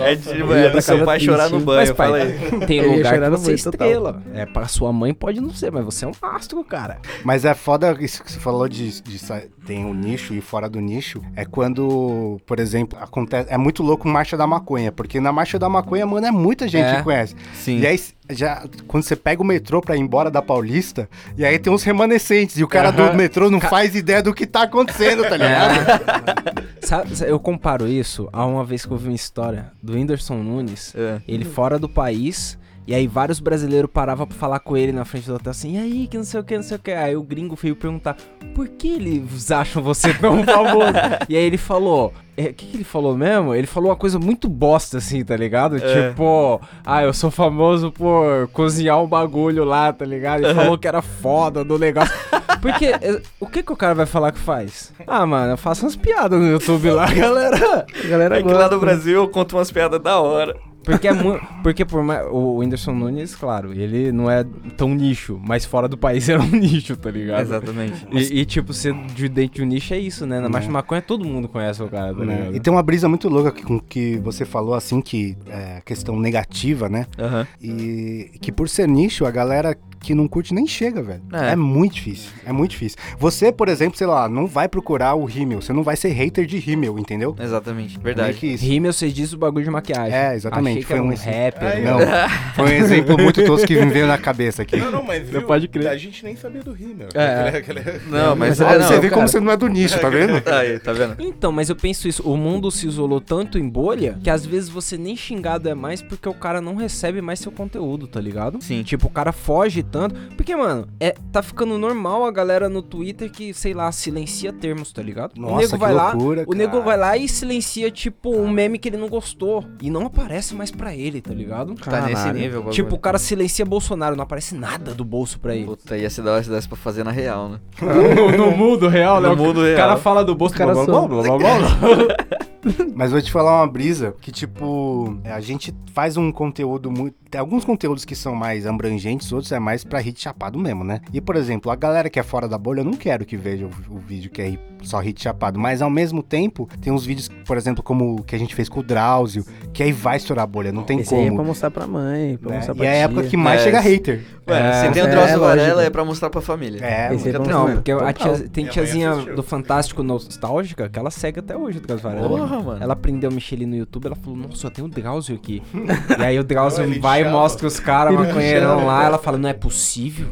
[0.00, 2.66] é de, é do seu pai chorar no banho, Mas, pai, fala aí.
[2.66, 3.88] Tem lugar que você é banho total.
[3.88, 4.22] estrela.
[4.34, 6.98] É, pra sua mãe pode não ser, mas você é um astro, cara.
[7.24, 9.18] Mas é foda isso que você falou de, de
[9.66, 11.22] tem um nicho e fora do nicho.
[11.36, 13.48] É quando, por exemplo, acontece.
[13.52, 16.84] É muito louco Marcha da Maconha, porque na Marcha da Maconha, mano, é muita gente
[16.86, 16.96] É.
[16.96, 17.34] que conhece.
[17.54, 17.78] Sim.
[17.78, 21.58] E aí, já, quando você pega o metrô pra ir embora da Paulista, e aí
[21.58, 22.11] tem uns remanescentes,
[22.56, 26.62] e o cara do metrô não faz ideia do que tá acontecendo, tá ligado?
[26.82, 30.36] Sabe, sabe, eu comparo isso a uma vez que eu vi uma história do Whindersson
[30.42, 31.20] Nunes, É.
[31.28, 35.26] ele fora do país, E aí vários brasileiros paravam pra falar com ele na frente
[35.26, 36.90] do hotel assim, e aí, que não sei o que, não sei o que.
[36.90, 38.16] Aí o gringo veio perguntar,
[38.54, 40.92] por que eles acham você tão famoso?
[41.28, 43.54] e aí ele falou, é, o que, que ele falou mesmo?
[43.54, 45.76] Ele falou uma coisa muito bosta, assim, tá ligado?
[45.76, 46.10] É.
[46.10, 50.44] Tipo, ah, eu sou famoso por cozinhar um bagulho lá, tá ligado?
[50.44, 52.12] Ele falou que era foda do negócio.
[52.60, 54.92] Porque, é, o que que o cara vai falar que faz?
[55.06, 57.86] Ah, mano, eu faço umas piadas no YouTube lá, galera.
[58.04, 60.56] A galera É que lá no Brasil eu conto umas piadas da hora.
[60.84, 61.44] Porque é muito.
[61.62, 62.26] Porque por mais.
[62.30, 64.44] O Whindersson Nunes, claro, ele não é
[64.76, 67.42] tão nicho, mas fora do país era um nicho, tá ligado?
[67.42, 68.06] Exatamente.
[68.12, 70.40] E, e, tipo, ser de dentro de um nicho é isso, né?
[70.40, 70.72] Na marcha Né.
[70.74, 72.36] maconha todo mundo conhece o cara, tá Né?
[72.36, 72.56] ligado?
[72.56, 76.88] E tem uma brisa muito louca com que você falou assim, que é questão negativa,
[76.88, 77.06] né?
[77.18, 77.46] Aham.
[77.60, 81.22] E que por ser nicho, a galera que não curte nem chega, velho.
[81.32, 81.52] É.
[81.52, 81.56] É.
[81.56, 82.28] muito difícil.
[82.44, 82.98] É muito difícil.
[83.20, 85.62] Você, por exemplo, sei lá, não vai procurar o rímel.
[85.62, 87.36] Você não vai ser hater de rímel, entendeu?
[87.40, 87.92] Exatamente.
[87.94, 88.36] Meio Verdade.
[88.36, 88.64] que isso.
[88.64, 90.12] Rímel, vocês dizem o bagulho de maquiagem.
[90.12, 90.71] É, exatamente.
[90.82, 91.68] Foi um um- rapper.
[91.68, 91.90] Aí, né?
[91.90, 94.76] Não, foi um exemplo muito tosco que me veio na cabeça aqui.
[94.76, 95.88] Não, não, mas viu, pode crer.
[95.88, 97.08] a gente nem sabia do rímel.
[97.14, 97.58] É.
[97.58, 99.14] Aquele- Não, mas Olha, é, não, você vê cara.
[99.14, 100.42] como você não é do nicho, tá vendo?
[100.48, 101.16] Aí, tá vendo?
[101.18, 104.68] Então, mas eu penso isso, o mundo se isolou tanto em bolha que às vezes
[104.68, 108.58] você nem xingado é mais porque o cara não recebe mais seu conteúdo, tá ligado?
[108.62, 108.82] Sim.
[108.82, 110.14] Tipo, o cara foge tanto.
[110.36, 114.92] Porque, mano, é, tá ficando normal a galera no Twitter que, sei lá, silencia termos,
[114.92, 115.32] tá ligado?
[115.36, 116.84] o Nossa, nego que vai lá, loucura, o nego cara.
[116.84, 119.64] vai lá e silencia, tipo, um meme que ele não gostou.
[119.80, 121.74] E não aparece mais pra ele, tá ligado?
[121.74, 122.38] Tá nesse Caralho.
[122.38, 122.74] nível, o bagulho.
[122.74, 125.64] Tipo, o cara silencia Bolsonaro, não aparece nada do bolso pra ele.
[125.66, 127.58] Puta, ia ser da hora se desse pra fazer na real, né?
[127.80, 129.76] no, no mundo real, No mundo O real.
[129.76, 130.92] cara fala do bolso, cara blá, só-
[132.94, 137.16] Mas vou te falar uma brisa que, tipo, a gente faz um conteúdo muito.
[137.30, 141.00] Tem alguns conteúdos que são mais abrangentes, outros é mais pra hit chapado mesmo, né?
[141.14, 143.64] E, por exemplo, a galera que é fora da bolha, eu não quero que veja
[143.66, 145.58] o, o vídeo que é só hit chapado.
[145.58, 148.68] Mas ao mesmo tempo, tem uns vídeos, por exemplo, como o que a gente fez
[148.68, 151.36] com o Drauzio, que aí vai estourar a bolha, não tem Esse aí é pra
[151.36, 151.44] como.
[151.48, 152.56] mostrar pra mãe, pra né?
[152.56, 154.22] mostrar E pra é a época que mais É, chega hater.
[154.46, 155.80] Mano, É, se tem o é, Drauzio Varela lógico.
[155.86, 156.84] é pra mostrar pra família.
[156.84, 161.10] É, Esse pra Não, porque a tia, tem mãe tiazinha do Fantástico Nostálgica que ela
[161.10, 162.28] segue até hoje do Drauzio Varela.
[162.28, 162.82] Porra, mano.
[162.82, 165.62] Ela prendeu o Michele no YouTube, ela falou, nossa, tem um Drauzio aqui.
[166.18, 169.52] e aí o Drauzio vai e mostra os caras maconheirão lá, ela fala, não é
[169.54, 170.28] possível.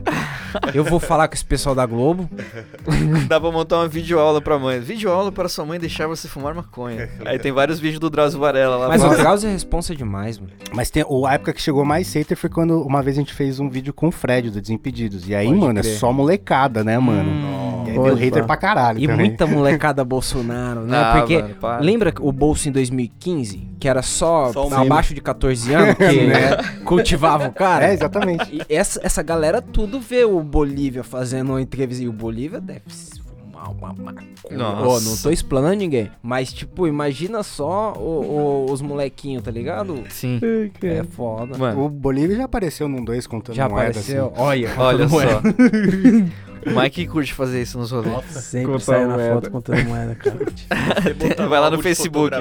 [0.74, 2.28] Eu vou falar com esse pessoal da Globo.
[3.28, 4.80] Dá pra montar uma videoaula pra mãe.
[4.80, 7.09] Videoaula para sua mãe deixar você fumar maconha.
[7.24, 8.88] Aí tem vários vídeos do Drauzio Varela lá.
[8.88, 10.52] Mas o falando- Drauzio é responsa demais, mano.
[10.74, 13.33] Mas tem, o- a época que chegou mais hater foi quando uma vez a gente
[13.33, 15.28] fez um vídeo com o Fred do Desimpedidos.
[15.28, 15.92] E aí, Pode mano, crer.
[15.92, 17.30] é só molecada, né, mano?
[17.30, 17.69] Hum.
[17.90, 18.46] E aí Pode, veio hater pá.
[18.46, 19.26] pra caralho E também.
[19.26, 20.96] muita molecada Bolsonaro, né?
[20.98, 21.83] Ah, Porque mano, para.
[21.83, 26.57] lembra o bolso em 2015, que era só, Só abaixo de 14 anos, que né,
[26.85, 27.88] cultivava o cara?
[27.88, 28.48] É, exatamente.
[28.55, 32.03] E essa, essa galera tudo vê o Bolívia fazendo uma entrevista.
[32.05, 34.29] E o Bolívia deve se fumar uma maconha.
[34.57, 34.87] Nossa.
[34.87, 36.11] Ô, não tô explanando ninguém.
[36.22, 40.03] Mas, tipo, imagina só o- o- os molequinhos, tá ligado?
[40.09, 40.40] Sim.
[40.83, 41.57] É foda.
[41.59, 44.26] Mano, O Bolívia já apareceu num dois contando Já moeda, apareceu.
[44.33, 44.42] assim.
[44.42, 45.09] Olha, olha é.
[45.09, 45.18] só.
[46.66, 48.25] O Mike curte fazer isso nos rolês.
[48.31, 49.35] Sempre Contar sai na moeda.
[49.35, 50.37] foto contando moeda, cara.
[51.14, 52.37] Botar Vai lá no Facebook.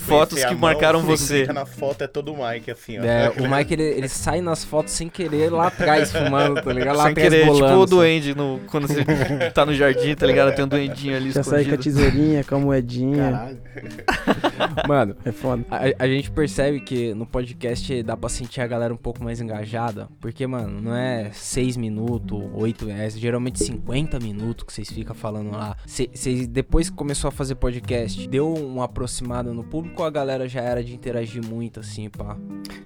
[0.00, 3.04] Fotos que mão, marcaram você na foto, é todo o Mike, assim, ó.
[3.04, 6.96] É, o Mike, ele, ele sai nas fotos sem querer lá atrás, fumando, tá ligado?
[6.96, 7.80] Lá Sem atrás querer, tipo bolando.
[7.80, 9.04] o duende no, quando você
[9.54, 10.54] tá no jardim, tá ligado?
[10.54, 11.96] Tem um duendinho ali Já sai com a escondido.
[11.96, 13.30] tesourinha, com a moedinha.
[13.32, 13.58] Caralho.
[14.88, 15.64] Mano, É foda.
[15.70, 19.40] A, a gente percebe que no podcast dá pra sentir a galera um pouco mais
[19.40, 20.08] engajada.
[20.20, 25.50] Porque, mano, não é 6 minutos, 8 é geralmente 50 minutos que vocês ficam falando
[25.52, 25.76] lá.
[25.86, 30.48] Vocês, depois que começou a fazer podcast, deu uma aproximada no público ou a galera
[30.48, 32.36] já era de interagir muito, assim, pá?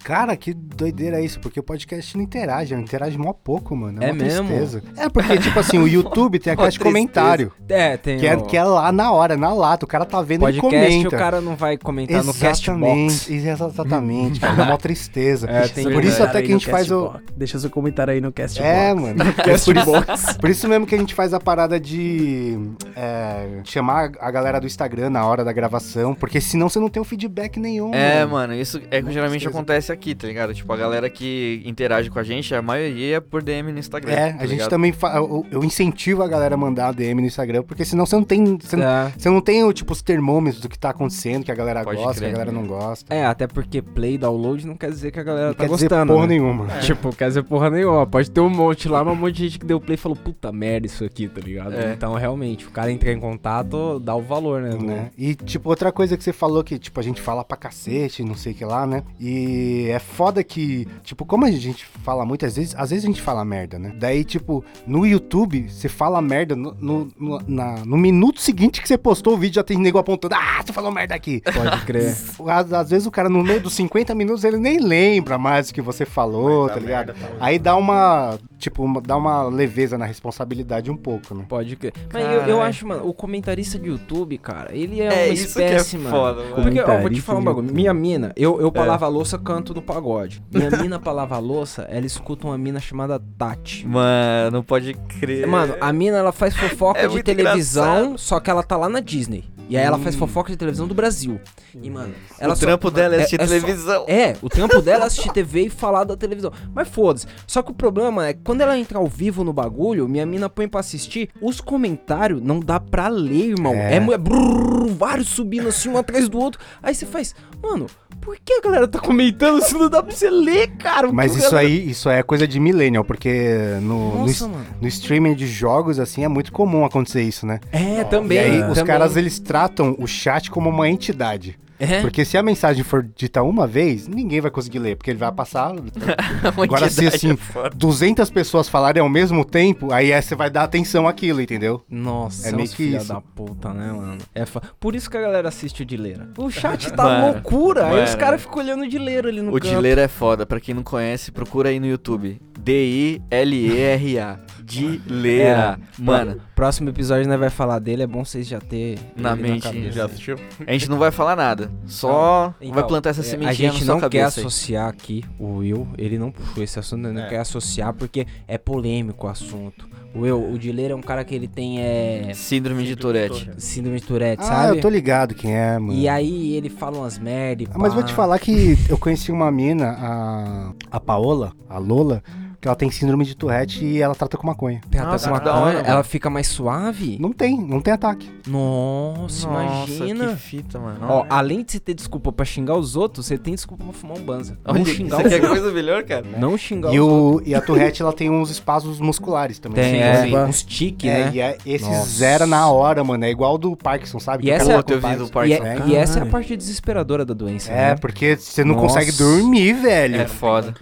[0.05, 4.03] Cara, que doideira é isso, porque o podcast não interage, interage mó pouco, mano.
[4.03, 4.47] É, É uma mesmo?
[4.49, 4.83] tristeza.
[4.97, 8.19] É porque, tipo assim, o YouTube tem aquele comentário, É, tem.
[8.19, 10.61] que é, o que é lá na hora, na lata, o cara tá vendo e
[10.61, 11.09] podcast, comenta.
[11.09, 13.29] o cara não vai comentar no Castbox.
[13.33, 15.49] Exatamente, exatamente, cara, dá mó tristeza.
[15.49, 17.07] É, tem Por isso até que a gente faz o...
[17.11, 17.35] Castbox.
[17.37, 18.69] Deixa seu comentário aí no Castbox.
[18.69, 19.23] É, mano.
[19.43, 22.57] É por, isso, isso mesmo que a gente faz a parada de
[22.95, 27.01] é, chamar a galera do Instagram na hora da gravação, porque senão você não tem
[27.03, 27.93] o feedback nenhum.
[27.93, 30.55] É, mano, isso é que geralmente acontece aqui, tá ligado?
[30.55, 34.13] Tipo, a galera que interage com a gente, a maioria é por DM no Instagram.
[34.13, 37.27] É, tá a gente também fa- eu, eu incentivo a galera a mandar DM no
[37.27, 38.57] Instagram, porque senão você não tem.
[38.59, 39.13] Você não, É.
[39.17, 42.21] você não tem tipo, os termômetros do que tá acontecendo, que a galera Pode gosta,
[42.21, 42.29] crer.
[42.31, 43.13] que a galera não gosta.
[43.13, 45.89] É, até porque play, download não quer dizer que a galera não tá quer dizer
[45.89, 46.13] gostando.
[46.13, 46.35] porra né?
[46.35, 46.67] nenhuma.
[46.81, 48.07] Tipo, quer dizer porra nenhuma.
[48.07, 50.15] Pode ter um monte lá, mas um monte de gente que deu play e falou,
[50.15, 51.75] puta merda isso aqui, tá ligado?
[51.75, 51.93] É.
[51.93, 54.73] Então, realmente, o cara entrar em contato, dá o valor, né?
[54.77, 55.11] Né?
[55.17, 58.35] E, tipo, outra coisa que você falou que, tipo, a gente fala pra cacete, não
[58.35, 59.03] sei o que lá, né?
[59.21, 63.23] E é foda que, tipo, como a gente fala muitas vezes, às vezes a gente
[63.23, 63.93] fala merda, né?
[63.99, 68.89] Daí, tipo, no YouTube, você fala merda no, no, no- na- no minuto seguinte que
[68.89, 71.41] você postou o vídeo, já tem nego apontando, ah, você falou merda aqui.
[71.43, 72.15] Pode crer.
[72.47, 75.75] Às, às vezes o cara, no meio dos 50 minutos, ele nem lembra mais o
[75.75, 77.15] que você falou, tá ligado?
[77.15, 77.37] merda tá.
[77.41, 80.42] Aí dá uma, tipo, uma- dá uma leveza na responsabilidade
[80.91, 81.45] um pouco, né?
[81.49, 81.93] Pode crer.
[82.13, 85.55] Mas eu, eu acho, mano, o comentarista de YouTube, cara, ele é, É, uma isso
[85.57, 86.11] que é espécie, mano.
[86.11, 86.63] foda, mano.
[86.63, 87.73] Porque, ó, vou te falar um bagulho.
[87.73, 88.87] Minha mina, eu, eu pra É.
[88.87, 90.43] lavar louça, canto no pagode.
[90.53, 93.87] Minha mina pra lavar louça, ela escuta uma mina chamada Tati.
[93.87, 95.47] Mano, pode crer.
[95.47, 98.19] Mano, a mina, ela faz fofoca É de televisão, engraçado.
[98.19, 99.45] só que ela tá lá na Disney.
[99.73, 101.41] E aí ela faz fofoca de televisão do Brasil.
[101.81, 104.05] E, mano, ela o só- trampo dela é assistir só- televisão.
[104.07, 106.53] é, o trampo dela é assistir TV e falar da televisão.
[106.75, 107.27] Mas foda-se.
[107.47, 110.51] Só que o problema é que quando ela entra ao vivo no bagulho, minha mina
[110.51, 113.73] põe pra assistir, os comentários não dá pra ler, irmão.
[113.75, 113.95] É.
[113.95, 116.61] É, é brrr, vários subindo assim, um atrás do outro.
[116.83, 117.87] Aí você faz, mano,
[118.21, 121.11] por que a galera tá comentando se não dá pra você ler, cara?
[121.13, 124.67] Mas isso galera- aí, isso aí é coisa de millennial, porque no, no, Nossa, mano.
[124.81, 127.61] no streaming de jogos, assim, é muito comum acontecer isso, né?
[127.71, 128.37] É, também.
[128.39, 128.71] e aí, também.
[128.73, 131.59] os caras, eles tratam o chat como uma entidade.
[131.83, 132.01] É?
[132.01, 135.33] Porque se a mensagem for dita uma vez, ninguém vai conseguir ler, porque ele vai
[135.33, 135.73] passar...
[136.63, 137.71] Agora, se assim, é foda.
[137.75, 141.83] 200 pessoas falarem ao mesmo tempo, aí é, você vai dar atenção àquilo, entendeu?
[141.91, 143.09] Nossa, É é meio que filha isso.
[143.09, 144.19] da puta, né, mano?
[144.35, 146.29] É fa- Por isso que a galera assiste o Dileira.
[146.39, 147.87] O chat tá Mano, loucura.
[147.89, 148.19] Aí os mano.
[148.19, 149.69] caras ficam olhando o Dileira ali no O canto.
[149.69, 152.41] Dileira é foda, pra quem não conhece, procura aí no YouTube.
[152.63, 154.39] D-I-L-E-R-A.
[154.65, 155.79] Dileira.
[155.99, 159.91] Mano, Próximo episódio nós vai falar dele, é bom vocês já ter Na mente, cabeça.
[159.91, 160.37] Já assistiu?
[160.67, 161.71] a gente não vai falar nada.
[161.85, 164.25] Só Então, vai plantar essa é, sementinha A gente na sua não quer aí.
[164.25, 167.29] associar aqui o Will, ele não puxou esse assunto, ele não É.
[167.29, 169.87] quer associar porque é polêmico o assunto.
[170.15, 173.51] O Will, o Dileira é um cara que ele tem é, Síndrome de Tourette.
[173.59, 174.77] síndrome de Tourette, Ah, sabe?
[174.79, 175.93] eu tô ligado quem é, mano.
[175.99, 179.33] E aí ele fala umas merda e Ah, mas vou te falar que eu conheci
[179.33, 182.23] uma mina, a, a Paola, a Lola,
[182.63, 184.81] que ela tem síndrome de Tourette e ela trata com maconha.
[184.93, 187.19] Ela Nossa, com que da maconha, hora, ela fica mais suave?
[187.21, 188.31] Não tem, não tem ataque.
[188.47, 190.29] Nossa, imagina.
[190.29, 190.99] que fita, mano.
[191.09, 194.17] Ó, além de você ter desculpa pra xingar os outros, você tem desculpa pra fumar
[194.17, 194.57] um banza.
[194.65, 195.59] Olha, não xingar você os quer outros.
[195.61, 196.25] coisa melhor, cara?
[196.39, 197.47] Não xingar E, os outros.
[197.49, 199.83] o, e a Tourette, ela tem uns espasmos musculares também.
[199.83, 200.37] Tem, Sim, é, sim.
[200.37, 201.31] uns tique, É, né?
[201.35, 202.09] e é, esse Nossa.
[202.11, 203.25] zera na hora, mano.
[203.25, 204.47] É igual do Parkinson, sabe?
[204.47, 205.65] E essa é- com eu vi do E, Parkinson.
[205.65, 206.31] é- É, e essa é a caralho.
[206.31, 207.97] parte desesperadora da doença, É, né?
[207.97, 208.87] porque você não Nossa.
[209.01, 210.21] consegue dormir, velho.
[210.21, 210.73] É foda.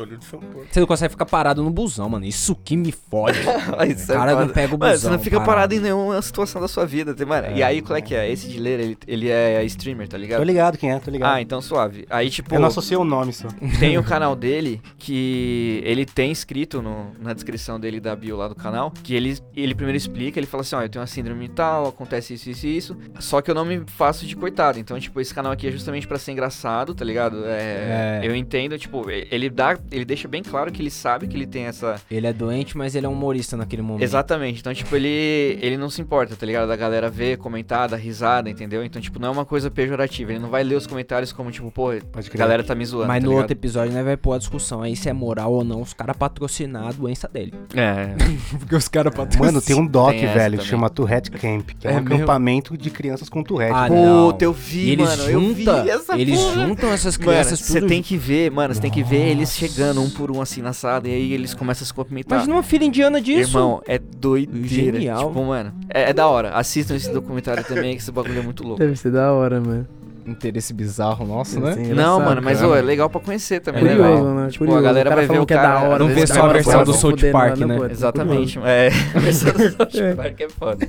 [0.71, 2.25] Você não consegue ficar parado no busão, mano.
[2.25, 3.39] Isso que me fode.
[3.89, 4.53] Isso O é cara não foda.
[4.53, 5.11] pega o Mano, busão.
[5.11, 5.51] você não fica parado.
[5.55, 7.49] parado em nenhuma situação da sua vida, tem- mano.
[7.57, 8.31] E aí, qual é que é?
[8.31, 10.43] Esse de ler, ele, ele é streamer, tá Tô ligado?
[10.45, 11.35] ligado quem é, tô ligado.
[11.35, 12.07] Ah, então suave.
[12.11, 13.49] Aí, tipo, eu não associei o nome só.
[13.79, 18.49] tem o canal dele que ele tem escrito no- na descrição dele da bio lá
[18.49, 21.49] do canal, que ele, ele primeiro explica, ele fala assim, ó, eu tenho uma síndrome
[21.49, 24.79] tal, acontece isso, isso e isso, só que eu não me faço de coitado.
[24.79, 27.45] Então, tipo, esse canal aqui é justamente pra ser engraçado, tá ligado?
[27.47, 28.21] É, É.
[28.23, 31.60] Eu entendo, tipo, ele dá, ele deixa bem claro que ele sabe que ele tem
[31.67, 32.01] essa...
[32.11, 34.03] Ele é doente, mas ele é um humorista naquele momento.
[34.03, 34.61] Exatamente.
[34.61, 36.69] Então, tipo, ele, ele não se importa, tá ligado?
[36.69, 38.85] Da galera ver, comentar, dar risada, entendeu?
[38.85, 40.33] Então, tipo, não é uma coisa pejorativa.
[40.33, 43.21] Ele não vai ler os comentários como, tipo, pô, a galera tá me zoando, Mas
[43.21, 43.43] tá no ligado?
[43.43, 46.17] outro episódio, né, vai pôr a discussão aí se é moral ou não os caras
[46.17, 47.53] patrocinar a doença dele.
[47.75, 48.15] É,
[48.59, 49.47] Porque os caras patrocinam.
[49.47, 52.15] Mano, tem um doc, Tem velho, que chama Tourette Camp, que é, É um mesmo?
[52.17, 53.73] acampamento de crianças com Tourette.
[53.75, 54.37] Ah, não.
[54.41, 55.23] eu vi, eles mano.
[55.31, 56.67] eu vi juntam, essa eles porra.
[56.67, 60.01] juntam essas Mano, crianças você tem que ver, mano, você tem que ver eles chegando
[60.03, 62.39] um por um assim na sala e aí eles começam a se cumprimentar.
[62.39, 63.57] Imagina uma filha indiana disso.
[63.57, 64.69] Irmão, é doideira.
[64.99, 65.29] Genial.
[65.29, 66.51] Tipo, mano, é, é da hora.
[66.51, 68.79] Assistam esse documentário também, que esse bagulho é muito louco.
[68.79, 69.87] Deve ser da hora, mano.
[70.27, 71.73] Interesse bizarro nosso, né?
[71.73, 72.71] ser Não, mano, mas cara.
[72.71, 74.15] ô, é legal pra conhecer também, É né, legal.
[74.17, 74.35] velho?
[74.35, 74.49] né?
[74.51, 74.79] Tipo, Curioso.
[74.79, 76.43] a galera O cara vai ver o que é da cara- hora, Não vê só
[76.45, 77.79] a versão do "Tô South Park, né?
[77.91, 78.67] Exatamente, curioso.
[78.67, 78.89] é.
[79.17, 80.89] A versão do South Park é foda.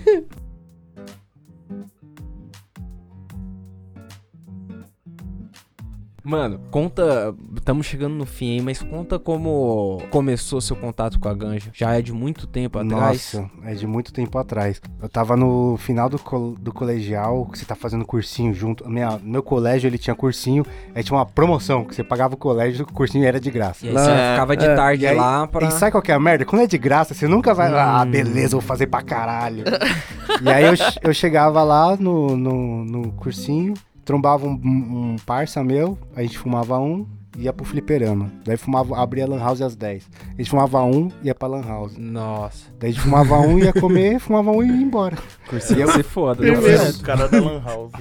[6.23, 7.33] Mano, conta.
[7.57, 11.71] Estamos chegando no fim aí, mas conta como começou seu contato com a ganja.
[11.73, 13.33] Já é de muito tempo atrás.
[13.33, 14.79] Nossa, é de muito tempo atrás.
[15.01, 18.87] Eu tava no final do, col- do colegial, que você tá fazendo cursinho junto.
[18.87, 22.85] Minha, meu colégio, ele tinha cursinho, aí tinha uma promoção, que você pagava o colégio,
[22.87, 23.83] o cursinho era de graça.
[23.83, 24.75] E aí você É, ficava de é.
[24.75, 25.67] tarde aí- lá pra.
[25.67, 26.45] E sabe qual que é a merda?
[26.45, 28.11] Quando é de graça, você nunca vai lá, ah, Hum.
[28.11, 29.63] beleza, vou fazer pra caralho.
[30.43, 33.73] e aí eu, eu chegava lá no, no, no cursinho,
[34.05, 37.05] trombava um, um parça meu, a gente fumava um,
[37.37, 38.31] ia pro fliperama.
[38.43, 40.09] Daí fumava, abria a lan house às 10.
[40.33, 41.95] A gente fumava um, ia pra lan house.
[41.97, 42.65] Nossa.
[42.79, 45.17] Daí a gente fumava um, ia comer, fumava um e ia embora.
[45.49, 46.45] Cursinho se foda.
[46.45, 46.99] Eu deu fiz- certo.
[46.99, 47.91] O cara da Lan House.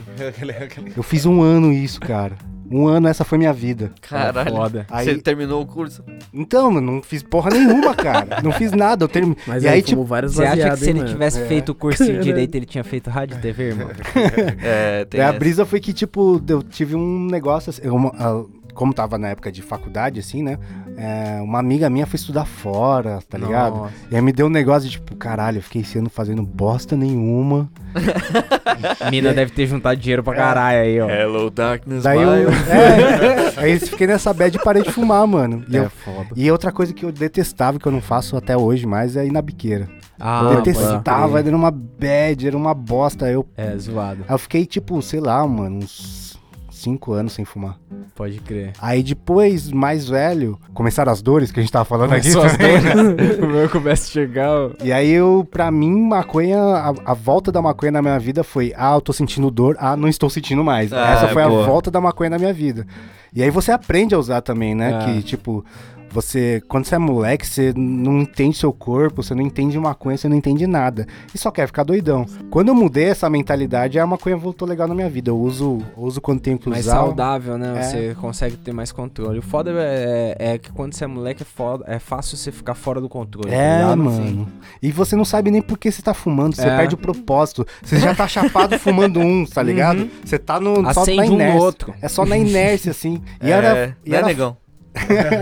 [0.97, 2.37] Eu fiz um ano isso, cara.
[2.71, 3.91] Um ano essa foi minha vida.
[4.01, 4.51] Caralho.
[4.51, 4.87] Foda.
[4.91, 6.05] Aí- Você terminou o curso?
[6.33, 8.41] Então, mano, não fiz porra nenhuma, cara.
[8.43, 9.05] Não fiz nada.
[9.05, 9.37] Eu termi...
[9.47, 11.11] Mas e aí, tipo, vários Você acha que se hein, ele mano?
[11.11, 11.47] tivesse É.
[11.47, 13.89] feito o cursinho direito, ele tinha feito rádio e TV, irmão?
[14.63, 17.89] É, tem Daí a brisa foi que, tipo, eu tive um negócio assim.
[17.89, 20.57] uma- a- como tava na época de faculdade, assim, né?
[21.01, 23.75] É, uma amiga minha foi estudar fora, tá ligado?
[23.77, 23.95] Nossa.
[24.11, 26.95] E aí me deu um negócio de tipo, caralho, eu fiquei esse ano fazendo bosta
[26.97, 27.71] nenhuma.
[29.11, 31.09] Mina deve ter juntado dinheiro pra caralho aí, ó.
[31.09, 32.51] Hello, darkness, Daí eu.
[32.71, 35.65] É, aí eu fiquei nessa bad e parei de fumar, mano.
[35.69, 36.29] E, É eu- foda.
[36.37, 39.33] e outra coisa que eu detestava, que eu não faço até hoje mais, é ir
[39.33, 39.89] na biqueira.
[40.19, 43.29] Ah, detestava, era uma bad, era uma bosta.
[43.31, 44.25] Eu, É, zoado.
[44.29, 46.39] aí eu fiquei, tipo, sei lá, mano, uns
[46.81, 47.79] cinco anos sem fumar.
[48.15, 48.73] Pode crer.
[48.81, 52.33] Aí depois, mais velho, começaram as dores que a gente tava falando aqui.
[52.33, 52.95] Começou as também, né?
[52.95, 53.39] dores.
[53.41, 54.51] o meu começa a chegar.
[54.51, 54.71] ó.
[54.83, 58.73] E aí eu, pra mim, maconha, a, a volta da maconha na minha vida foi,
[58.77, 60.93] ah, eu tô sentindo dor, ah, não estou sentindo mais.
[60.93, 61.63] Ah, Essa foi boa.
[61.63, 62.87] a volta da maconha na minha vida.
[63.35, 64.93] E aí você aprende a usar também, né?
[64.93, 65.05] É.
[65.05, 65.65] Que, tipo,
[66.11, 70.29] você, quando você é moleque, você não entende seu corpo, você não entende maconha, você
[70.29, 71.07] não entende nada.
[71.35, 72.27] E só quer ficar doidão.
[72.51, 75.31] Quando eu mudei essa mentalidade, a maconha voltou legal na minha vida.
[75.31, 77.79] Eu uso, uso quando tenho que Mais saudável, né?
[77.79, 77.83] É.
[77.83, 79.39] Você consegue ter mais controle.
[79.39, 82.75] O foda é, é que quando você é moleque é, foda, é fácil você ficar
[82.75, 83.49] fora do controle.
[83.51, 83.99] tá É, ligado?
[83.99, 84.49] mano.
[84.83, 86.77] E você não sabe nem por que você tá fumando, você É.
[86.77, 87.67] perde o propósito.
[87.83, 90.09] Você já tá chapado fumando um, tá ligado?
[90.25, 91.61] Você tá no, só na Acende um no inércia.
[91.61, 91.95] outro.
[92.03, 93.21] É só na inércia, assim.
[93.43, 94.57] E é, era, e né, era, negão?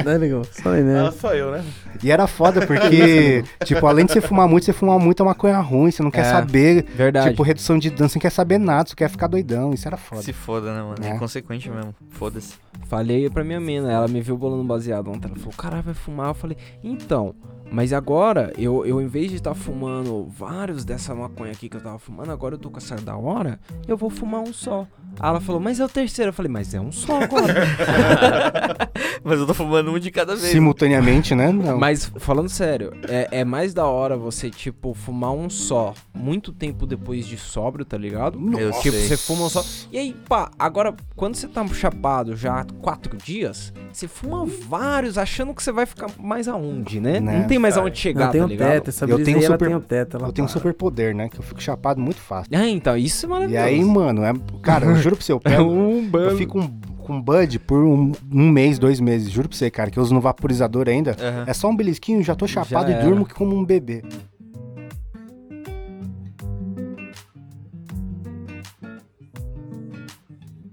[0.04, 0.42] Não é legal?
[0.50, 1.06] Só aí, né?
[1.08, 1.64] Ah, só eu, né?
[2.02, 5.90] e era foda porque, tipo, além de você fumar muito, você fuma muita maconha ruim,
[5.90, 6.84] você não quer É, saber.
[6.94, 7.30] Verdade.
[7.30, 9.72] Tipo, redução de dano, você não quer saber nada, você quer ficar doidão.
[9.72, 10.22] Isso era foda.
[10.22, 10.96] Se foda, né, mano?
[11.02, 11.14] É É.
[11.16, 11.94] inconsequente mesmo.
[12.10, 12.54] Foda-se.
[12.86, 15.26] Falei pra minha mina, ela me viu bolando baseado ontem.
[15.28, 16.28] Ela falou, caralho, vai fumar?
[16.28, 17.34] Eu falei, então,
[17.70, 21.80] mas agora, eu, eu em vez de estar fumando vários dessa maconha aqui que eu
[21.80, 24.86] tava fumando, agora eu tô com essa da hora, eu vou fumar um só.
[25.20, 26.28] Aí ela falou, mas é o terceiro.
[26.30, 27.54] Eu falei, mas é um só agora.
[29.24, 30.52] Mas eu tô fumando um de cada vez.
[30.52, 31.50] Simultaneamente, né?
[31.52, 31.76] Não.
[31.76, 36.86] mas, falando sério, é, é mais da hora você, tipo, fumar um só, muito tempo
[36.86, 38.38] depois de sóbrio, tá ligado?
[38.58, 39.08] Eu Tipo, sei.
[39.08, 39.64] você fuma um só.
[39.92, 45.18] E aí, pá, agora, quando você tá chapado já há quatro dias, você fuma vários
[45.18, 47.18] achando que você vai ficar mais aonde, né?
[47.20, 47.40] Né?
[47.40, 48.70] Não tem mais aonde chegar, Não, tem tá um ligado?
[48.72, 50.16] teto, essa Eu tenho aí, ela super- tem um teto.
[50.16, 51.28] Ela Eu tenho um super poder, né?
[51.28, 52.50] Que eu fico chapado muito fácil.
[52.56, 53.64] Ah, então, isso é E maravilhoso.
[53.66, 55.70] aí, mano, é, cara, eu juro pra você, eu pego.
[55.70, 56.68] um Eu fico um,
[56.98, 59.30] com Bud por um, um mês, dois meses.
[59.30, 61.16] Juro pra você, cara, que eu uso no vaporizador ainda.
[61.20, 61.44] Aham.
[61.46, 63.04] É só um belisquinho, já tô chapado e era.
[63.04, 64.02] durmo como um bebê.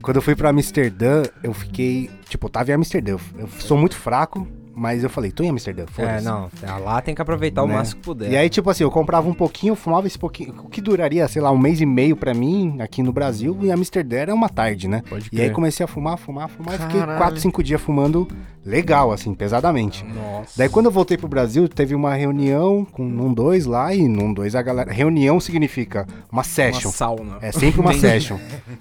[0.01, 2.09] Quando eu fui pra Amsterdã, eu fiquei.
[2.29, 3.13] Tipo, eu tava em Amsterdã.
[3.13, 6.25] Eu, eu sou muito fraco, mas eu falei, tô em Amsterdã, É, foda-se.
[6.25, 6.49] não,
[6.83, 7.73] lá tem que aproveitar o Né?
[7.75, 8.31] máximo que puder.
[8.31, 10.53] E aí, tipo assim, eu comprava um pouquinho, eu fumava esse pouquinho.
[10.63, 13.71] O que duraria, sei lá, um mês e meio pra mim, aqui no Brasil, e
[13.71, 15.01] Amsterdã era uma tarde, né?
[15.09, 15.53] Pode E aí crer.
[15.53, 17.17] comecei a fumar, fumar, fumar, e fiquei Caralho.
[17.17, 18.27] 4, 5 dias fumando
[18.65, 20.03] legal, assim, pesadamente.
[20.05, 20.53] Nossa.
[20.57, 24.33] Daí quando eu voltei pro Brasil, teve uma reunião com um dois lá, e num
[24.33, 24.91] dois a galera.
[24.91, 26.91] Reunião significa uma uma session.
[26.91, 27.37] sauna.
[27.41, 28.37] É sempre uma session.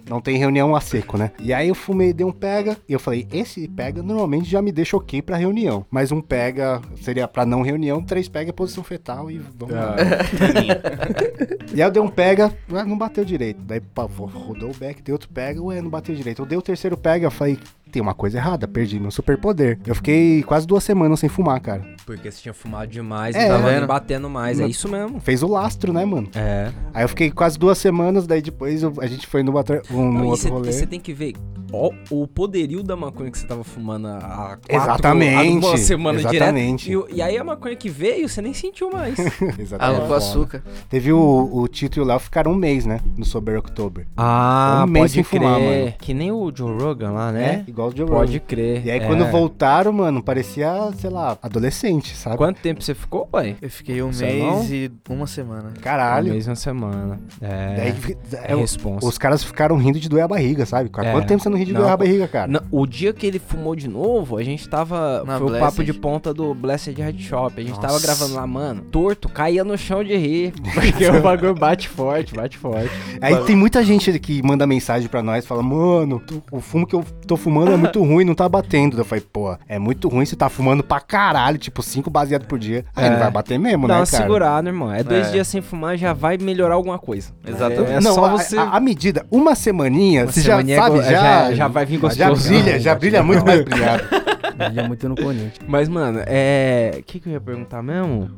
[0.08, 1.30] Não tem reunião a seco, né?
[1.38, 4.72] E aí eu fumei, dei um pega, e eu falei, esse pega normalmente já me
[4.72, 5.84] deixa ok pra reunião.
[5.90, 9.96] Mas um pega seria pra não reunião, três pega é posição fetal e vamos lá.
[11.72, 13.60] E aí eu dei um pega, ah, não bateu direito.
[13.62, 16.42] Daí pá, rodou o back, dei outro pega, ué, não bateu direito.
[16.42, 17.58] Eu dei o terceiro pega, eu falei,
[17.94, 19.78] tem uma coisa errada, perdi meu superpoder.
[19.87, 21.93] Eu fiquei quase duas semanas sem fumar, cara.
[22.06, 23.86] Porque você tinha fumado demais É, e tava tá vendo?
[23.86, 24.60] batendo mais.
[24.60, 25.20] É isso mesmo.
[25.20, 26.28] Fez o lastro, né, mano?
[26.34, 26.70] É.
[26.92, 30.04] Aí eu fiquei quase duas semanas, daí depois eu- a gente foi no outro, um,
[30.04, 30.72] no Não, e outro você- rolê.
[30.72, 31.32] você tem que ver
[31.72, 36.18] ó, o poderio da maconha que você tava fumando há quatro, Exatamente, há uma semana
[36.20, 36.84] exatamente.
[36.88, 37.10] direto.
[37.10, 39.18] E, e aí a maconha que veio, você nem sentiu mais.
[39.58, 39.74] Exatamente.
[39.96, 40.62] Água com açúcar.
[40.88, 43.00] Teve o, o Tito e o Léo ficaram um mês, né?
[43.16, 44.06] No Sober October.
[44.16, 45.40] ah, Um mês pode sem crer.
[45.42, 45.94] fumar, mano.
[45.98, 47.64] Que nem o Joe Rogan lá, É, né?
[47.66, 48.44] igual o Joe Pode Rogan.
[48.46, 48.86] crer.
[48.86, 49.06] E aí é.
[49.06, 52.37] quando voltaram, mano, parecia, sei lá, adolescente, sabe?
[52.37, 53.57] Quanto tempo você ficou, pai?
[53.61, 54.64] Eu fiquei um Você mês não?
[54.64, 55.72] e uma semana.
[55.80, 56.26] Caralho.
[56.26, 57.20] Uma vez uma semana.
[57.40, 57.74] É.
[57.76, 59.07] Daí é é, responsa.
[59.07, 60.90] os caras ficaram rindo de doer a barriga, sabe?
[60.92, 61.12] Há É.
[61.12, 62.46] quanto tempo você não ri de Não, doer a barriga, cara?
[62.50, 65.22] Não, o dia que ele fumou de novo, a gente tava.
[65.24, 65.66] Na foi o Blessed?
[65.70, 67.61] papo de ponta do Blessed Head Shop.
[67.61, 68.07] A gente tava Nossa.
[68.07, 70.52] gravando lá, mano, torto, caía no chão de rir.
[70.74, 72.90] Porque o bagulho bate forte, bate forte.
[73.20, 76.94] Aí tem muita gente que manda mensagem pra nós, fala, mano, tu- o fumo que
[76.94, 78.98] eu tô fumando é muito ruim, não tá batendo.
[78.98, 82.58] Eu falei, pô, é muito ruim, você tá fumando pra caralho, tipo, cinco baseados por
[82.58, 82.84] dia.
[82.94, 83.10] Aí É.
[83.10, 84.22] não vai bater mesmo, Dá né, uma cara?
[84.22, 84.92] segurada, irmão.
[84.92, 85.30] É dois É.
[85.32, 87.32] dias sem fumar, já vai melhorar alguma coisa.
[87.46, 87.92] Exatamente.
[87.92, 88.56] É não, só a- você.
[88.58, 91.86] a, a medida, uma semaninha, Uma você semaninha já sabe, go- já, já- já vai
[91.86, 92.48] vir Já gostoso.
[92.48, 94.02] brilha, já brilha muito mais brilhado.
[94.70, 95.54] Ele é muito no Corinthians.
[95.66, 96.96] Mas, mano, é.
[96.98, 98.30] O que, que eu ia perguntar mesmo?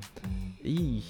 [0.65, 1.03] Ih,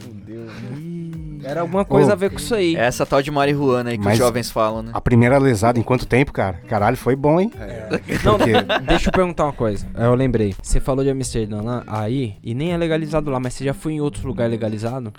[0.00, 0.46] fudeu.
[0.78, 1.01] Ih,
[1.44, 2.12] Era alguma coisa Ô.
[2.12, 2.76] a ver com isso aí.
[2.76, 4.90] É essa tal de marihuana aí que Mas- os jovens falam, né?
[4.94, 6.58] A primeira lesada em quanto tempo, cara?
[6.68, 7.50] Caralho, foi bom, hein?
[8.24, 8.52] Não, Porque-
[8.86, 9.86] deixa eu perguntar uma coisa.
[9.96, 10.54] Eu lembrei.
[10.62, 13.92] Você falou de Amsterdã lá, aí, e nem é legalizado lá, mas você já foi
[13.94, 15.12] em outro lugar legalizado?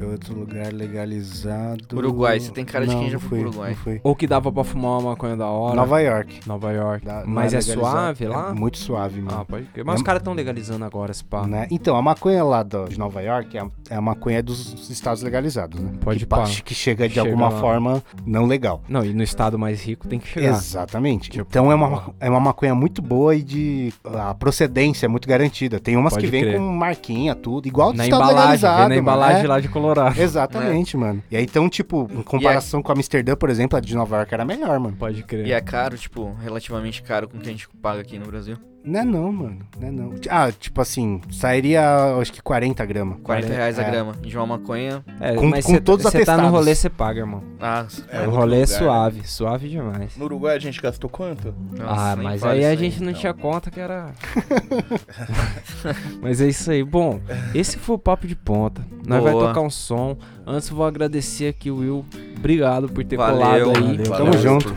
[0.00, 1.84] Outro lugar legalizado.
[1.96, 3.70] Uruguai, você tem cara de Não, quem já foi pro Uruguai.
[3.70, 4.00] Não fui.
[4.04, 5.74] Ou que dava pra fumar uma maconha da hora.
[5.74, 6.40] Nova York.
[6.46, 7.04] Nova York.
[7.06, 7.80] Não Mas é, legalizado.
[7.80, 8.50] suave lá?
[8.50, 9.38] É muito suave, mano.
[9.40, 9.84] Ah, pode crer.
[9.84, 11.46] Mas É- os caras estão legalizando agora, esse pá.
[11.46, 11.66] Né?
[11.70, 15.22] Então, a maconha lá do- de Nova York é a, é a maconha dos estados
[15.22, 15.90] legalizados, né?
[16.00, 17.60] Pode que, que chega de Chega alguma lá.
[17.60, 18.82] forma não legal.
[18.88, 20.48] Não, e no estado mais rico tem que chegar.
[20.50, 21.30] Exatamente.
[21.30, 23.92] Tipo, então é uma, é uma maconha muito boa e de.
[24.04, 25.78] A procedência é muito garantida.
[25.80, 26.56] Tem umas Pode que vem crer.
[26.58, 28.76] com marquinha, tudo, igual do Na estado embalagem, legalizado.
[28.76, 29.00] vem na mano.
[29.00, 29.48] embalagem É.
[29.48, 29.68] lá de
[30.16, 31.22] Exatamente, mano.
[31.30, 34.32] E aí, então, tipo, em comparação com a Amsterdã, por exemplo, a de Nova York
[34.34, 34.96] era melhor, mano.
[34.96, 35.46] Pode crer.
[35.46, 38.56] E é caro, tipo, relativamente caro com o que a gente paga aqui no Brasil.
[38.84, 39.58] Não é não, mano.
[39.78, 40.14] Não é não.
[40.30, 41.82] Ah, tipo assim, sairia,
[42.20, 43.18] acho que 40 gramas.
[43.22, 43.90] 40 reais a É.
[43.90, 44.14] grama.
[44.22, 45.04] E de uma maconha.
[45.20, 47.42] É, Com- mas com cê- todos cê tá no rolê, você paga, irmão.
[47.60, 48.66] Ah, É o rolê é né?
[48.66, 50.16] suave, suave demais.
[50.16, 51.54] No Uruguai a gente gastou quanto?
[51.76, 53.20] nossa, ah, mas aí a gente não então.
[53.20, 54.12] tinha conta que era.
[56.22, 56.82] mas é isso aí.
[56.82, 57.20] Bom,
[57.54, 58.80] esse foi o papo de ponta.
[59.06, 59.48] Nós vai Boa.
[59.48, 60.16] tocar um som.
[60.46, 62.06] Antes eu vou agradecer aqui o Will.
[62.38, 63.82] Obrigado por ter Valeu, colado aí.
[63.96, 64.02] valeu.
[64.04, 64.74] Tamo Valeu junto.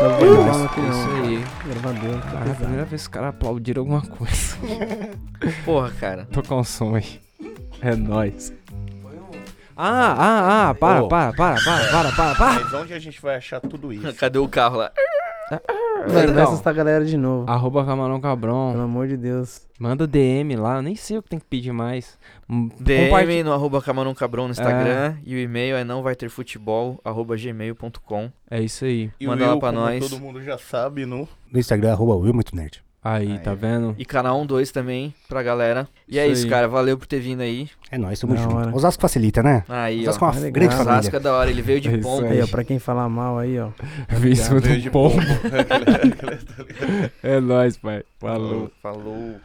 [0.00, 0.16] Mano.
[0.18, 0.28] Tá É?
[0.28, 1.44] Não, aqui isso aí.
[1.64, 4.56] Gravador, tá Ah, é a primeira vez que os caras aplaudiram alguma coisa.
[5.64, 6.24] Porra, cara.
[6.26, 7.20] tocar um som aí.
[7.80, 8.52] É nóis.
[9.78, 11.08] Ah, ah, ah, para, Ô.
[11.08, 12.60] para, para, para, para, para, para.
[12.60, 14.14] Mas onde a gente vai achar tudo isso?
[14.14, 14.90] Cadê o carro lá?
[15.48, 17.50] Vai, Então, vai assustar a galera de novo.
[17.50, 18.70] Arroba Camarão Cabrão.
[18.72, 19.66] Pelo amor de Deus.
[19.78, 22.18] Manda DM lá, eu nem sei o que tem que pedir mais.
[22.80, 25.16] DM compartilha- no arroba Camarão Cabrão no Instagram.
[25.24, 28.30] E o e-mail é não vai ter futebol, arroba gmail.com.
[28.50, 29.10] É isso aí.
[29.20, 30.08] E Manda o lá Will, pra como nós.
[30.10, 31.28] todo mundo já sabe, no...
[31.50, 32.82] No Instagram, arroba Will Muito Nerd.
[33.08, 33.38] Aí, Aí.
[33.38, 33.94] tá vendo?
[33.98, 35.86] E canal 12 também pra galera.
[36.08, 36.50] E é Isso isso, aí.
[36.50, 36.66] cara.
[36.68, 37.68] Valeu por ter vindo aí.
[37.90, 38.56] É nóis, tamo Da junto.
[38.56, 38.74] hora.
[38.74, 39.62] Osasco facilita, né?
[39.68, 40.30] Aí, Osasco é ó.
[40.30, 40.52] uma Ah, legal.
[40.52, 40.98] grande família.
[40.98, 41.50] Osasco é da hora.
[41.50, 42.26] Ele veio de É isso pompa.
[42.26, 43.68] Aí, ó, pra quem falar mal aí, ó.
[44.18, 45.14] Veio de pombo.
[45.16, 45.22] pombo.
[47.22, 48.02] É nóis, pai.
[48.18, 48.70] Falou.
[48.82, 49.36] Falou.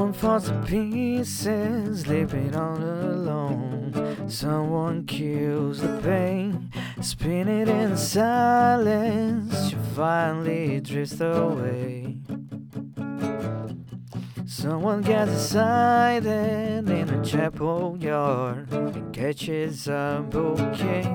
[0.00, 4.24] Someone falls to pieces, sleeping all alone.
[4.30, 6.72] Someone kills the pain,
[7.02, 9.72] spinning in silence.
[9.72, 12.16] You finally drift away.
[14.46, 21.14] Someone gets excited in a chapel yard and catches a bouquet.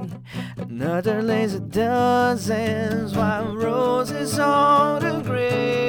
[0.57, 5.84] Another lays a dozens while roses on the grave.